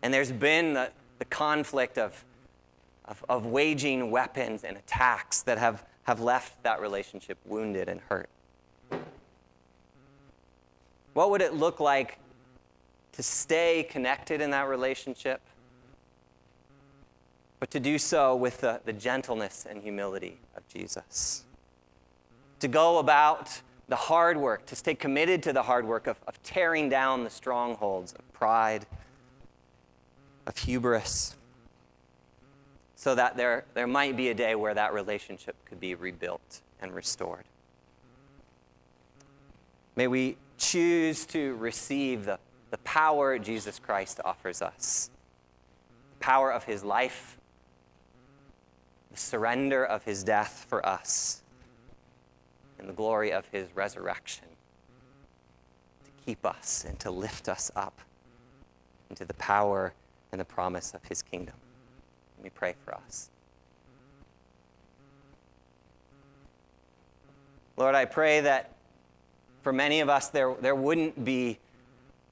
And 0.00 0.14
there's 0.14 0.32
been 0.32 0.72
the, 0.72 0.90
the 1.18 1.26
conflict 1.26 1.98
of, 1.98 2.24
of, 3.04 3.22
of 3.28 3.44
waging 3.44 4.10
weapons 4.10 4.64
and 4.64 4.78
attacks 4.78 5.42
that 5.42 5.58
have, 5.58 5.84
have 6.04 6.22
left 6.22 6.62
that 6.62 6.80
relationship 6.80 7.36
wounded 7.44 7.90
and 7.90 8.00
hurt. 8.08 8.30
What 11.12 11.30
would 11.30 11.42
it 11.42 11.52
look 11.52 11.80
like 11.80 12.18
to 13.12 13.22
stay 13.22 13.86
connected 13.90 14.40
in 14.40 14.52
that 14.52 14.68
relationship, 14.68 15.42
but 17.58 17.70
to 17.70 17.80
do 17.80 17.98
so 17.98 18.36
with 18.36 18.60
the, 18.60 18.80
the 18.84 18.92
gentleness 18.92 19.66
and 19.68 19.82
humility 19.82 20.40
of 20.56 20.66
Jesus. 20.68 21.44
To 22.60 22.68
go 22.68 22.98
about 22.98 23.60
the 23.88 23.96
hard 23.96 24.36
work, 24.36 24.66
to 24.66 24.76
stay 24.76 24.94
committed 24.94 25.42
to 25.44 25.52
the 25.52 25.62
hard 25.62 25.86
work 25.86 26.06
of, 26.06 26.18
of 26.26 26.42
tearing 26.42 26.88
down 26.88 27.24
the 27.24 27.30
strongholds 27.30 28.12
of 28.12 28.32
pride, 28.32 28.86
of 30.46 30.58
hubris, 30.58 31.36
so 32.94 33.14
that 33.14 33.36
there, 33.36 33.64
there 33.74 33.86
might 33.86 34.16
be 34.16 34.28
a 34.30 34.34
day 34.34 34.54
where 34.54 34.74
that 34.74 34.92
relationship 34.92 35.54
could 35.64 35.78
be 35.78 35.94
rebuilt 35.94 36.62
and 36.80 36.94
restored. 36.94 37.44
May 39.94 40.08
we 40.08 40.36
choose 40.58 41.24
to 41.26 41.54
receive 41.56 42.24
the, 42.24 42.38
the 42.70 42.78
power 42.78 43.38
Jesus 43.38 43.78
Christ 43.78 44.20
offers 44.24 44.60
us 44.60 45.10
the 46.18 46.24
power 46.24 46.52
of 46.52 46.64
his 46.64 46.82
life 46.82 47.35
the 49.16 49.20
surrender 49.22 49.82
of 49.82 50.04
his 50.04 50.22
death 50.22 50.66
for 50.68 50.84
us, 50.86 51.40
and 52.78 52.86
the 52.86 52.92
glory 52.92 53.32
of 53.32 53.48
his 53.48 53.74
resurrection 53.74 54.44
to 56.04 56.10
keep 56.26 56.44
us 56.44 56.84
and 56.86 57.00
to 57.00 57.10
lift 57.10 57.48
us 57.48 57.70
up 57.74 57.98
into 59.08 59.24
the 59.24 59.32
power 59.34 59.94
and 60.32 60.40
the 60.40 60.44
promise 60.44 60.92
of 60.92 61.02
his 61.04 61.22
kingdom. 61.22 61.54
Let 62.36 62.44
me 62.44 62.50
pray 62.54 62.74
for 62.84 62.94
us. 62.94 63.30
Lord, 67.78 67.94
I 67.94 68.04
pray 68.04 68.42
that 68.42 68.72
for 69.62 69.72
many 69.72 70.00
of 70.00 70.10
us, 70.10 70.28
there, 70.28 70.54
there 70.60 70.74
wouldn't 70.74 71.24
be 71.24 71.58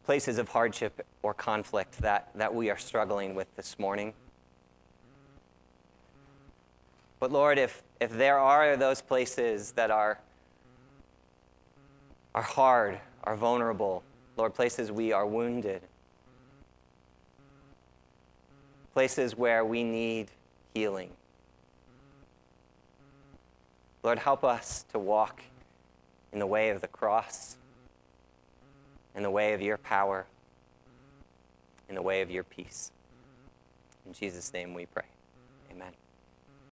places 0.05 0.37
of 0.37 0.49
hardship 0.49 1.07
or 1.23 1.33
conflict 1.33 2.03
that, 2.03 2.29
that 2.35 2.55
we 2.55 2.69
are 2.69 2.77
struggling 2.77 3.35
with 3.35 3.55
this 3.57 3.79
morning. 3.79 4.13
But 7.25 7.33
Lord, 7.33 7.57
if, 7.57 7.83
if 8.03 8.11
there 8.11 8.39
are 8.39 8.77
those 8.77 9.01
places 9.01 9.73
that 9.77 9.91
are, 9.91 10.19
are 12.35 12.43
hard, 12.43 13.01
are 13.23 13.35
vulnerable, 13.35 14.03
Lord, 14.37 14.53
places 14.53 14.93
we 14.93 15.11
are 15.11 15.27
wounded, 15.27 15.81
places 18.93 19.39
where 19.39 19.65
we 19.65 19.83
need 19.83 20.33
healing. 20.75 21.09
Lord, 24.03 24.19
help 24.19 24.45
us 24.45 24.85
to 24.93 24.99
walk 24.99 25.41
in 26.31 26.41
the 26.41 26.47
way 26.47 26.69
of 26.69 26.83
the 26.83 26.89
cross, 26.89 27.57
in 29.17 29.23
the 29.23 29.31
way 29.31 29.55
of 29.55 29.63
your 29.63 29.79
power, 29.79 30.27
in 31.89 31.95
the 31.95 32.03
way 32.03 32.21
of 32.21 32.31
your 32.31 32.45
peace. 32.45 32.93
In 34.05 34.13
Jesus' 34.13 34.53
name 34.53 34.75
we 34.75 34.85
pray. 34.85 35.07
Amen. 35.71 35.95